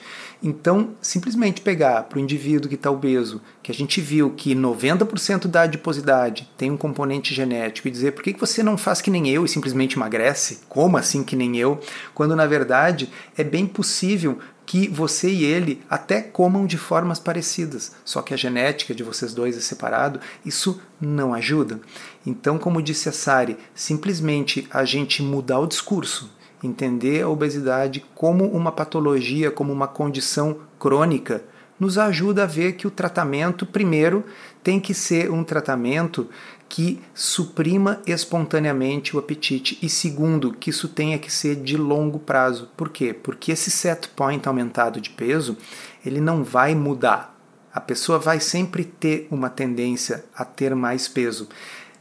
Então, 0.48 0.90
simplesmente 1.02 1.60
pegar 1.60 2.04
para 2.04 2.20
o 2.20 2.22
indivíduo 2.22 2.70
que 2.70 2.76
está 2.76 2.92
obeso, 2.92 3.42
que 3.64 3.72
a 3.72 3.74
gente 3.74 4.00
viu 4.00 4.30
que 4.30 4.54
90% 4.54 5.48
da 5.48 5.64
adiposidade 5.64 6.48
tem 6.56 6.70
um 6.70 6.78
componente 6.78 7.34
genético, 7.34 7.88
e 7.88 7.92
dizer 7.92 8.12
por 8.12 8.22
que 8.22 8.32
você 8.34 8.62
não 8.62 8.78
faz 8.78 9.02
que 9.02 9.10
nem 9.10 9.28
eu 9.28 9.44
e 9.44 9.50
simplesmente 9.50 9.98
emagrece? 9.98 10.60
Como 10.70 10.98
assim 10.98 11.24
que 11.24 11.36
nem 11.36 11.58
eu? 11.58 11.80
Quando 12.14 12.36
na 12.36 12.46
verdade 12.46 13.10
é 13.36 13.44
bem 13.44 13.66
possível 13.66 14.38
que 14.68 14.88
você 14.88 15.32
e 15.32 15.44
ele 15.44 15.82
até 15.90 16.22
comam 16.22 16.68
de 16.68 16.78
formas 16.78 17.18
parecidas, 17.18 17.94
só 18.06 18.22
que 18.22 18.34
a 18.34 18.38
genética 18.38 18.94
de 18.94 19.02
vocês 19.02 19.34
dois 19.34 19.58
é 19.58 19.60
separado, 19.60 20.20
isso 20.46 20.80
não 21.02 21.34
ajuda. 21.34 21.80
Então, 22.24 22.60
como 22.60 22.84
disse 22.84 23.10
a 23.10 23.12
Sari, 23.12 23.58
simplesmente 23.74 24.68
a 24.70 24.86
gente 24.86 25.24
mudar 25.24 25.60
o 25.60 25.68
discurso, 25.68 26.32
entender 26.66 27.24
a 27.24 27.30
obesidade 27.30 28.04
como 28.14 28.46
uma 28.46 28.72
patologia, 28.72 29.52
como 29.52 29.72
uma 29.72 29.88
condição 29.88 30.58
crônica, 30.80 31.44
nos 31.80 31.98
ajuda 31.98 32.44
a 32.44 32.48
ver 32.48 32.74
que 32.74 32.88
o 32.88 32.92
tratamento, 32.92 33.66
primeiro, 33.66 34.24
tem 34.64 34.80
que 34.80 34.94
ser 34.94 35.30
um 35.32 35.44
tratamento 35.44 36.30
que 36.68 37.02
suprima 37.14 38.02
espontaneamente 38.08 39.16
o 39.16 39.20
apetite 39.20 39.78
e 39.82 39.90
segundo, 39.90 40.54
que 40.54 40.70
isso 40.70 40.88
tenha 40.88 41.20
que 41.20 41.32
ser 41.32 41.56
de 41.56 41.78
longo 41.78 42.18
prazo. 42.18 42.70
Por 42.76 42.90
quê? 42.90 43.14
Porque 43.14 43.52
esse 43.52 43.70
set 43.70 44.10
point 44.10 44.48
aumentado 44.48 45.00
de 45.00 45.10
peso, 45.10 45.58
ele 46.06 46.20
não 46.20 46.44
vai 46.44 46.74
mudar. 46.74 47.36
A 47.74 47.80
pessoa 47.80 48.18
vai 48.18 48.40
sempre 48.40 48.86
ter 48.86 49.28
uma 49.30 49.50
tendência 49.50 50.26
a 50.36 50.46
ter 50.46 50.74
mais 50.74 51.08
peso. 51.08 51.50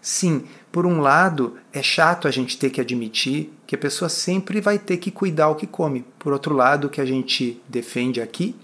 Sim, 0.01 0.45
por 0.71 0.87
um 0.87 1.01
lado, 1.01 1.57
é 1.73 1.83
chato 1.83 2.29
a 2.29 2.31
gente 2.31 2.59
ter 2.59 2.71
que 2.71 2.81
admitir 2.81 3.53
que 3.75 3.77
a 3.77 3.79
pessoa 3.79 4.09
sempre 4.09 4.61
vai 4.61 4.79
ter 4.79 4.99
que 4.99 5.11
cuidar 5.11 5.49
o 5.49 5.57
que 5.57 5.67
come. 5.67 6.05
Por 6.19 6.33
outro 6.33 6.55
lado, 6.55 6.87
o 6.87 6.91
que 6.91 7.01
a 7.01 7.05
gente 7.05 7.61
defende 7.69 8.21
aqui 8.21 8.55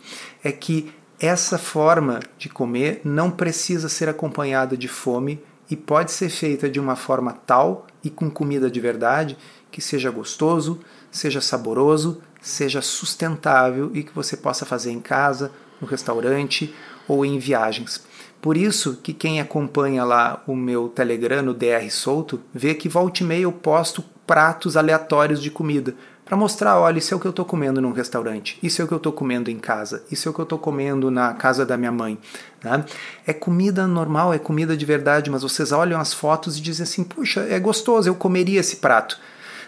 é 0.43 0.53
que 0.53 0.93
essa 1.19 1.59
forma 1.59 2.21
de 2.39 2.49
comer 2.49 3.01
não 3.05 3.31
precisa 3.31 3.89
ser 3.89 4.09
acompanhada 4.09 4.77
de 4.77 4.87
fome 4.87 5.43
e 5.69 5.77
pode 5.77 6.13
ser 6.13 6.29
feita 6.29 6.69
de 6.69 6.79
uma 6.79 6.95
forma 6.95 7.33
tal 7.33 7.87
e 8.05 8.09
com 8.09 8.31
comida 8.31 8.71
de 8.71 8.81
verdade 8.81 9.37
que 9.71 9.81
seja 9.81 10.11
gostoso, 10.11 10.81
seja 11.11 11.41
saboroso, 11.41 12.23
seja 12.41 12.81
sustentável 12.81 13.91
e 13.93 14.03
que 14.05 14.15
você 14.15 14.37
possa 14.37 14.65
fazer 14.65 14.93
em 14.93 15.01
casa, 15.01 15.51
no 15.81 15.87
restaurante 15.87 16.73
ou 17.09 17.25
em 17.25 17.39
viagens. 17.39 18.01
Por 18.41 18.57
isso 18.57 18.99
que 19.03 19.13
quem 19.13 19.41
acompanha 19.41 20.05
lá 20.05 20.43
o 20.47 20.55
meu 20.55 20.89
Telegram 20.89 21.43
no 21.43 21.53
DR 21.53 21.91
Solto 21.91 22.41
vê 22.55 22.75
que 22.75 22.89
volta 22.89 23.23
e 23.23 23.27
meia 23.27 23.43
eu 23.43 23.53
posto 23.53 24.03
pratos 24.31 24.77
aleatórios 24.77 25.43
de 25.43 25.51
comida 25.51 25.93
para 26.25 26.37
mostrar, 26.37 26.79
olha, 26.79 26.99
isso 26.99 27.13
é 27.13 27.17
o 27.17 27.19
que 27.19 27.27
eu 27.27 27.31
estou 27.31 27.45
comendo 27.45 27.81
num 27.81 27.91
restaurante, 27.91 28.57
isso 28.63 28.81
é 28.81 28.85
o 28.85 28.87
que 28.87 28.95
eu 28.95 28.99
estou 28.99 29.13
comendo 29.13 29.51
em 29.51 29.59
casa, 29.59 30.05
isso 30.09 30.29
é 30.29 30.31
o 30.31 30.33
que 30.33 30.39
eu 30.39 30.45
estou 30.45 30.57
comendo 30.57 31.11
na 31.11 31.35
casa 31.35 31.67
da 31.67 31.77
minha 31.77 31.91
mãe. 31.91 32.17
Né? 32.63 32.85
É 33.27 33.33
comida 33.33 33.89
normal, 33.89 34.33
é 34.33 34.39
comida 34.39 34.77
de 34.77 34.87
verdade, 34.87 35.29
mas 35.31 35.43
vocês 35.43 35.73
olham 35.73 36.01
as 36.01 36.15
fotos 36.15 36.57
e 36.57 36.61
dizem 36.61 36.85
assim, 36.85 37.03
puxa, 37.03 37.41
é 37.51 37.59
gostoso, 37.59 38.09
eu 38.09 38.15
comeria 38.15 38.61
esse 38.61 38.77
prato. 38.77 39.19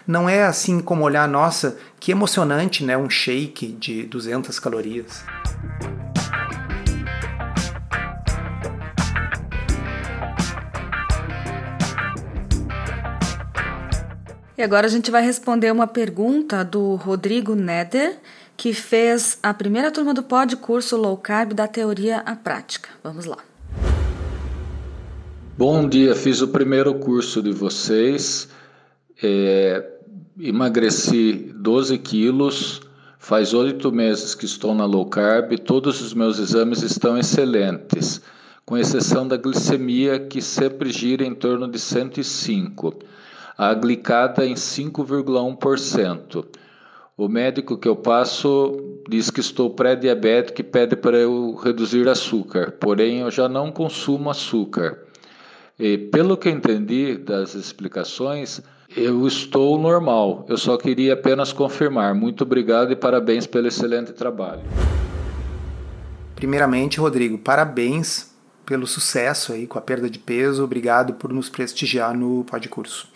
Não 0.07 0.29
é 0.29 0.45
assim 0.45 0.79
como 0.79 1.03
olhar, 1.03 1.27
nossa, 1.27 1.77
que 1.99 2.13
emocionante, 2.13 2.85
né? 2.85 2.95
Um 2.97 3.09
shake 3.09 3.67
de 3.73 4.03
200 4.03 4.57
calorias. 4.59 5.25
E 14.55 14.61
agora 14.61 14.85
a 14.85 14.89
gente 14.89 15.09
vai 15.09 15.23
responder 15.23 15.71
uma 15.71 15.87
pergunta 15.87 16.63
do 16.63 16.93
Rodrigo 16.95 17.55
Neder, 17.55 18.19
que 18.55 18.71
fez 18.71 19.39
a 19.41 19.51
primeira 19.51 19.89
turma 19.89 20.13
do 20.13 20.21
pod 20.21 20.55
curso 20.57 20.95
Low 20.95 21.17
Carb 21.17 21.53
da 21.53 21.67
teoria 21.67 22.19
à 22.19 22.35
prática. 22.35 22.89
Vamos 23.03 23.25
lá. 23.25 23.37
Bom 25.57 25.89
dia, 25.89 26.15
fiz 26.15 26.39
o 26.41 26.47
primeiro 26.49 26.93
curso 26.95 27.41
de 27.41 27.51
vocês, 27.51 28.47
é, 29.21 29.83
emagreci 30.39 31.51
12 31.55 31.97
quilos, 31.97 32.81
faz 33.17 33.55
oito 33.55 33.91
meses 33.91 34.35
que 34.35 34.45
estou 34.45 34.75
na 34.75 34.85
low 34.85 35.05
carb, 35.07 35.57
todos 35.59 35.99
os 36.01 36.13
meus 36.13 36.37
exames 36.37 36.83
estão 36.83 37.17
excelentes, 37.17 38.21
com 38.65 38.77
exceção 38.77 39.27
da 39.27 39.37
glicemia 39.37 40.19
que 40.19 40.41
sempre 40.41 40.91
gira 40.91 41.23
em 41.23 41.33
torno 41.33 41.67
de 41.67 41.79
105, 41.79 42.99
a 43.57 43.73
glicada 43.73 44.45
em 44.45 44.53
5,1%. 44.53 46.45
O 47.15 47.27
médico 47.27 47.77
que 47.77 47.87
eu 47.87 47.95
passo 47.95 49.01
diz 49.07 49.29
que 49.29 49.39
estou 49.39 49.69
pré-diabético 49.69 50.61
e 50.61 50.63
pede 50.63 50.95
para 50.95 51.17
eu 51.17 51.53
reduzir 51.55 52.09
açúcar, 52.09 52.71
porém 52.79 53.19
eu 53.19 53.29
já 53.29 53.47
não 53.47 53.71
consumo 53.71 54.31
açúcar. 54.31 54.97
E 55.77 55.97
pelo 55.97 56.35
que 56.35 56.49
entendi 56.49 57.15
das 57.17 57.53
explicações, 57.53 58.61
eu 58.95 59.27
estou 59.27 59.77
normal. 59.77 60.45
Eu 60.49 60.57
só 60.57 60.77
queria 60.77 61.13
apenas 61.13 61.53
confirmar. 61.53 62.15
Muito 62.15 62.43
obrigado 62.43 62.91
e 62.91 62.95
parabéns 62.95 63.45
pelo 63.45 63.67
excelente 63.67 64.13
trabalho. 64.13 64.61
Primeiramente, 66.35 66.99
Rodrigo, 66.99 67.37
parabéns 67.37 68.32
pelo 68.65 68.87
sucesso 68.87 69.53
aí 69.53 69.67
com 69.67 69.77
a 69.77 69.81
perda 69.81 70.09
de 70.09 70.19
peso. 70.19 70.63
Obrigado 70.63 71.13
por 71.13 71.31
nos 71.31 71.49
prestigiar 71.49 72.15
no 72.15 72.43
Podcurso. 72.45 73.07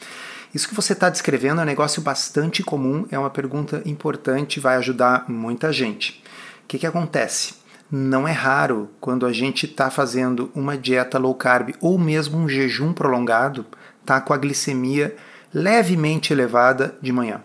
Isso 0.53 0.67
que 0.67 0.75
você 0.75 0.93
está 0.93 1.09
descrevendo 1.09 1.59
é 1.59 1.63
um 1.63 1.67
negócio 1.67 2.01
bastante 2.01 2.63
comum, 2.63 3.05
é 3.11 3.19
uma 3.19 3.29
pergunta 3.29 3.81
importante, 3.85 4.59
vai 4.59 4.77
ajudar 4.77 5.29
muita 5.29 5.71
gente. 5.71 6.23
O 6.63 6.67
que, 6.67 6.79
que 6.79 6.87
acontece? 6.87 7.55
Não 7.91 8.27
é 8.27 8.31
raro 8.31 8.89
quando 8.99 9.25
a 9.25 9.31
gente 9.31 9.65
está 9.65 9.89
fazendo 9.89 10.51
uma 10.53 10.77
dieta 10.77 11.17
low 11.17 11.33
carb 11.35 11.75
ou 11.79 11.97
mesmo 11.97 12.37
um 12.37 12.49
jejum 12.49 12.91
prolongado, 12.91 13.65
tá 14.05 14.19
com 14.19 14.33
a 14.33 14.37
glicemia 14.37 15.15
levemente 15.53 16.33
elevada 16.33 16.97
de 17.01 17.11
manhã. 17.11 17.41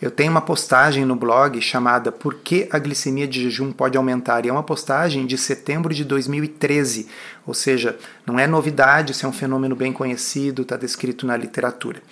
Eu 0.00 0.10
tenho 0.10 0.30
uma 0.30 0.42
postagem 0.42 1.06
no 1.06 1.16
blog 1.16 1.58
chamada 1.62 2.12
Por 2.12 2.34
que 2.34 2.68
a 2.70 2.78
glicemia 2.78 3.26
de 3.26 3.42
jejum 3.44 3.72
pode 3.72 3.96
aumentar? 3.96 4.44
E 4.44 4.48
é 4.50 4.52
uma 4.52 4.62
postagem 4.62 5.24
de 5.24 5.38
setembro 5.38 5.94
de 5.94 6.04
2013, 6.04 7.08
ou 7.46 7.54
seja, 7.54 7.98
não 8.26 8.38
é 8.38 8.46
novidade, 8.46 9.12
isso 9.12 9.24
é 9.24 9.28
um 9.28 9.32
fenômeno 9.32 9.74
bem 9.74 9.94
conhecido, 9.94 10.62
está 10.62 10.76
descrito 10.76 11.26
na 11.26 11.34
literatura. 11.34 12.02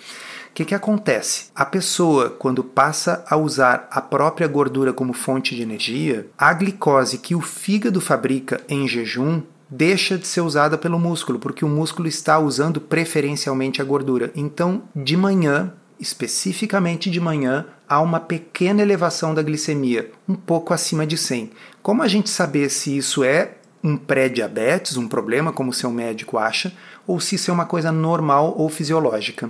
O 0.49 0.53
que, 0.55 0.65
que 0.65 0.73
acontece? 0.73 1.49
A 1.53 1.63
pessoa, 1.63 2.31
quando 2.31 2.63
passa 2.63 3.23
a 3.29 3.37
usar 3.37 3.87
a 3.91 4.01
própria 4.01 4.47
gordura 4.47 4.91
como 4.91 5.13
fonte 5.13 5.53
de 5.53 5.61
energia, 5.61 6.25
a 6.35 6.51
glicose 6.53 7.19
que 7.19 7.35
o 7.35 7.41
fígado 7.41 8.01
fabrica 8.01 8.61
em 8.67 8.87
jejum 8.87 9.43
deixa 9.69 10.17
de 10.17 10.25
ser 10.25 10.41
usada 10.41 10.77
pelo 10.77 10.97
músculo, 10.97 11.37
porque 11.37 11.65
o 11.65 11.69
músculo 11.69 12.07
está 12.07 12.39
usando 12.39 12.81
preferencialmente 12.81 13.81
a 13.81 13.85
gordura. 13.85 14.31
Então, 14.35 14.83
de 14.95 15.17
manhã, 15.17 15.73
especificamente 15.99 17.09
de 17.09 17.19
manhã, 17.19 17.65
há 17.87 18.01
uma 18.01 18.19
pequena 18.19 18.81
elevação 18.81 19.33
da 19.33 19.41
glicemia, 19.41 20.11
um 20.27 20.35
pouco 20.35 20.73
acima 20.73 21.05
de 21.05 21.17
100. 21.17 21.51
Como 21.81 22.01
a 22.01 22.07
gente 22.07 22.29
saber 22.29 22.69
se 22.69 22.95
isso 22.95 23.23
é 23.23 23.55
um 23.83 23.95
pré-diabetes, 23.95 24.97
um 24.97 25.07
problema, 25.07 25.53
como 25.53 25.71
seu 25.73 25.91
médico 25.91 26.37
acha, 26.37 26.73
ou 27.05 27.19
se 27.19 27.35
isso 27.35 27.51
é 27.51 27.53
uma 27.53 27.65
coisa 27.65 27.91
normal 27.91 28.55
ou 28.57 28.67
fisiológica? 28.67 29.49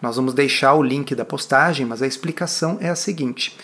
Nós 0.00 0.16
vamos 0.16 0.34
deixar 0.34 0.74
o 0.74 0.82
link 0.82 1.14
da 1.14 1.24
postagem, 1.24 1.86
mas 1.86 2.02
a 2.02 2.06
explicação 2.06 2.78
é 2.80 2.88
a 2.88 2.96
seguinte. 2.96 3.56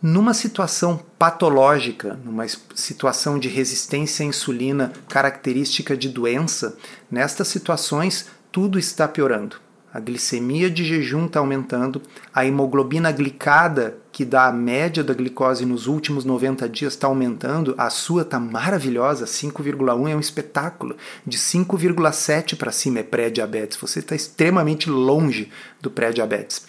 Numa 0.00 0.34
situação 0.34 1.00
patológica, 1.18 2.18
numa 2.22 2.44
situação 2.74 3.38
de 3.38 3.48
resistência 3.48 4.24
à 4.24 4.28
insulina 4.28 4.92
característica 5.08 5.96
de 5.96 6.08
doença, 6.08 6.76
nestas 7.10 7.48
situações 7.48 8.26
tudo 8.52 8.78
está 8.78 9.08
piorando 9.08 9.65
a 9.96 10.00
glicemia 10.00 10.68
de 10.68 10.84
jejum 10.84 11.24
está 11.24 11.40
aumentando, 11.40 12.02
a 12.34 12.44
hemoglobina 12.44 13.10
glicada, 13.10 13.96
que 14.12 14.26
dá 14.26 14.44
a 14.44 14.52
média 14.52 15.02
da 15.02 15.14
glicose 15.14 15.64
nos 15.64 15.86
últimos 15.86 16.22
90 16.22 16.68
dias, 16.68 16.92
está 16.92 17.06
aumentando, 17.06 17.74
a 17.78 17.88
sua 17.88 18.20
está 18.20 18.38
maravilhosa, 18.38 19.24
5,1 19.24 20.10
é 20.10 20.14
um 20.14 20.20
espetáculo, 20.20 20.98
de 21.26 21.38
5,7 21.38 22.56
para 22.58 22.70
cima 22.72 22.98
é 22.98 23.02
pré-diabetes, 23.02 23.78
você 23.78 24.00
está 24.00 24.14
extremamente 24.14 24.90
longe 24.90 25.50
do 25.80 25.90
pré-diabetes. 25.90 26.66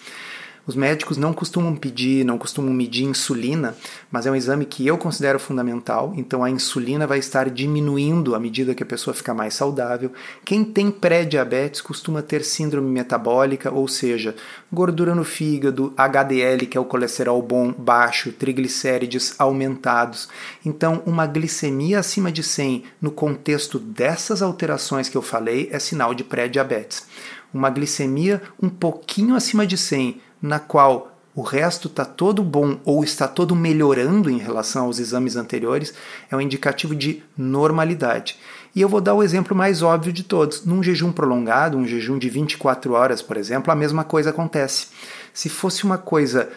Os 0.68 0.76
médicos 0.76 1.16
não 1.16 1.32
costumam 1.32 1.74
pedir, 1.74 2.26
não 2.26 2.36
costumam 2.36 2.74
medir 2.74 3.04
insulina, 3.04 3.74
mas 4.12 4.26
é 4.26 4.30
um 4.30 4.36
exame 4.36 4.66
que 4.66 4.86
eu 4.86 4.98
considero 4.98 5.38
fundamental. 5.38 6.12
Então 6.14 6.44
a 6.44 6.50
insulina 6.50 7.06
vai 7.06 7.18
estar 7.18 7.48
diminuindo 7.48 8.34
à 8.34 8.38
medida 8.38 8.74
que 8.74 8.82
a 8.82 8.86
pessoa 8.86 9.14
fica 9.14 9.32
mais 9.32 9.54
saudável. 9.54 10.12
Quem 10.44 10.62
tem 10.62 10.90
pré-diabetes 10.90 11.80
costuma 11.80 12.20
ter 12.20 12.44
síndrome 12.44 12.90
metabólica, 12.90 13.72
ou 13.72 13.88
seja, 13.88 14.36
gordura 14.70 15.14
no 15.14 15.24
fígado, 15.24 15.94
HDL, 15.96 16.66
que 16.66 16.76
é 16.76 16.80
o 16.80 16.84
colesterol 16.84 17.40
bom, 17.40 17.72
baixo, 17.72 18.30
triglicérides 18.30 19.36
aumentados. 19.38 20.28
Então, 20.66 21.02
uma 21.06 21.26
glicemia 21.26 21.98
acima 21.98 22.30
de 22.30 22.42
100 22.42 22.84
no 23.00 23.10
contexto 23.10 23.78
dessas 23.78 24.42
alterações 24.42 25.08
que 25.08 25.16
eu 25.16 25.22
falei 25.22 25.70
é 25.72 25.78
sinal 25.78 26.12
de 26.12 26.24
pré-diabetes. 26.24 27.06
Uma 27.54 27.70
glicemia 27.70 28.42
um 28.62 28.68
pouquinho 28.68 29.34
acima 29.34 29.66
de 29.66 29.78
100 29.78 30.20
na 30.40 30.58
qual 30.58 31.12
o 31.34 31.42
resto 31.42 31.86
está 31.86 32.04
todo 32.04 32.42
bom 32.42 32.80
ou 32.84 33.04
está 33.04 33.28
todo 33.28 33.54
melhorando 33.54 34.28
em 34.28 34.38
relação 34.38 34.86
aos 34.86 34.98
exames 34.98 35.36
anteriores, 35.36 35.94
é 36.28 36.34
um 36.34 36.40
indicativo 36.40 36.96
de 36.96 37.22
normalidade. 37.36 38.36
E 38.74 38.80
eu 38.80 38.88
vou 38.88 39.00
dar 39.00 39.14
o 39.14 39.22
exemplo 39.22 39.56
mais 39.56 39.80
óbvio 39.80 40.12
de 40.12 40.24
todos. 40.24 40.64
Num 40.64 40.82
jejum 40.82 41.12
prolongado, 41.12 41.78
um 41.78 41.86
jejum 41.86 42.18
de 42.18 42.28
24 42.28 42.92
horas, 42.92 43.22
por 43.22 43.36
exemplo, 43.36 43.72
a 43.72 43.76
mesma 43.76 44.02
coisa 44.02 44.30
acontece. 44.30 44.88
Se 45.32 45.48
fosse 45.48 45.84
uma 45.84 45.96
coisa 45.96 46.50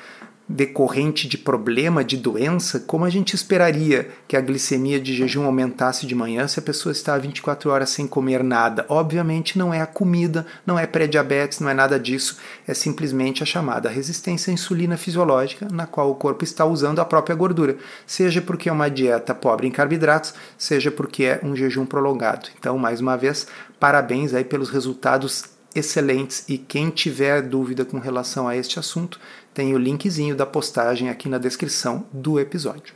decorrente 0.52 1.28
de 1.28 1.38
problema, 1.38 2.04
de 2.04 2.18
doença, 2.18 2.80
como 2.80 3.06
a 3.06 3.10
gente 3.10 3.36
esperaria 3.36 4.10
que 4.28 4.36
a 4.36 4.42
glicemia 4.42 5.00
de 5.00 5.16
jejum 5.16 5.46
aumentasse 5.46 6.06
de 6.06 6.14
manhã 6.14 6.48
se 6.48 6.60
a 6.60 6.62
pessoa 6.62 6.92
está 6.92 7.18
24 7.18 7.70
horas 7.70 7.90
sem 7.90 8.06
comer 8.06 8.44
nada? 8.44 8.86
Obviamente 8.90 9.58
não 9.58 9.74
é 9.74 9.82
a 9.82 9.88
comida, 9.88 10.46
não 10.66 10.78
é 10.78 10.86
pré-diabetes, 10.86 11.60
não 11.60 11.70
é 11.70 11.74
nada 11.74 12.00
disso, 12.00 12.38
é 12.68 12.74
simplesmente 12.74 13.42
a 13.42 13.46
chamada 13.46 13.90
resistência 13.90 14.52
à 14.52 14.54
insulina 14.54 14.98
fisiológica, 14.98 15.68
na 15.72 15.88
qual 15.88 16.12
o 16.12 16.16
corpo 16.16 16.44
está 16.44 16.66
usando 16.66 17.00
a 17.00 17.06
própria 17.06 17.36
gordura, 17.36 17.78
seja 18.06 18.42
porque 18.42 18.70
é 18.70 18.72
uma 18.72 18.90
dieta 18.90 19.34
pobre 19.34 19.68
em 19.68 19.72
carboidratos, 19.72 20.34
seja 20.58 20.92
porque 20.92 21.24
é 21.24 21.40
um 21.44 21.56
jejum 21.56 21.86
prolongado. 21.86 22.50
Então, 22.60 22.78
mais 22.78 23.00
uma 23.00 23.18
vez, 23.18 23.48
parabéns 23.80 24.34
aí 24.34 24.44
pelos 24.44 24.70
resultados 24.70 25.46
excelentes 25.74 26.44
e 26.48 26.58
quem 26.58 26.90
tiver 26.90 27.42
dúvida 27.42 27.86
com 27.86 27.98
relação 27.98 28.48
a 28.48 28.56
este 28.56 28.78
assunto, 28.78 29.20
tem 29.54 29.74
o 29.74 29.78
linkzinho 29.78 30.36
da 30.36 30.46
postagem 30.46 31.10
aqui 31.10 31.28
na 31.28 31.38
descrição 31.38 32.06
do 32.12 32.40
episódio. 32.40 32.96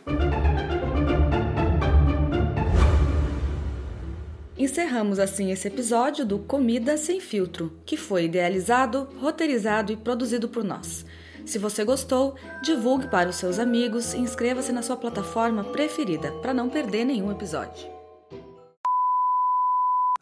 Encerramos 4.57 5.19
assim 5.19 5.51
esse 5.51 5.67
episódio 5.67 6.25
do 6.25 6.39
Comida 6.39 6.97
Sem 6.97 7.19
Filtro, 7.19 7.73
que 7.85 7.97
foi 7.97 8.25
idealizado, 8.25 9.07
roteirizado 9.19 9.91
e 9.91 9.97
produzido 9.97 10.47
por 10.47 10.63
nós. 10.63 11.05
Se 11.45 11.59
você 11.59 11.83
gostou, 11.83 12.35
divulgue 12.63 13.07
para 13.07 13.29
os 13.29 13.35
seus 13.35 13.59
amigos 13.59 14.13
e 14.13 14.17
inscreva-se 14.17 14.71
na 14.71 14.81
sua 14.81 14.97
plataforma 14.97 15.63
preferida 15.63 16.31
para 16.41 16.53
não 16.53 16.69
perder 16.69 17.05
nenhum 17.05 17.31
episódio. 17.31 17.94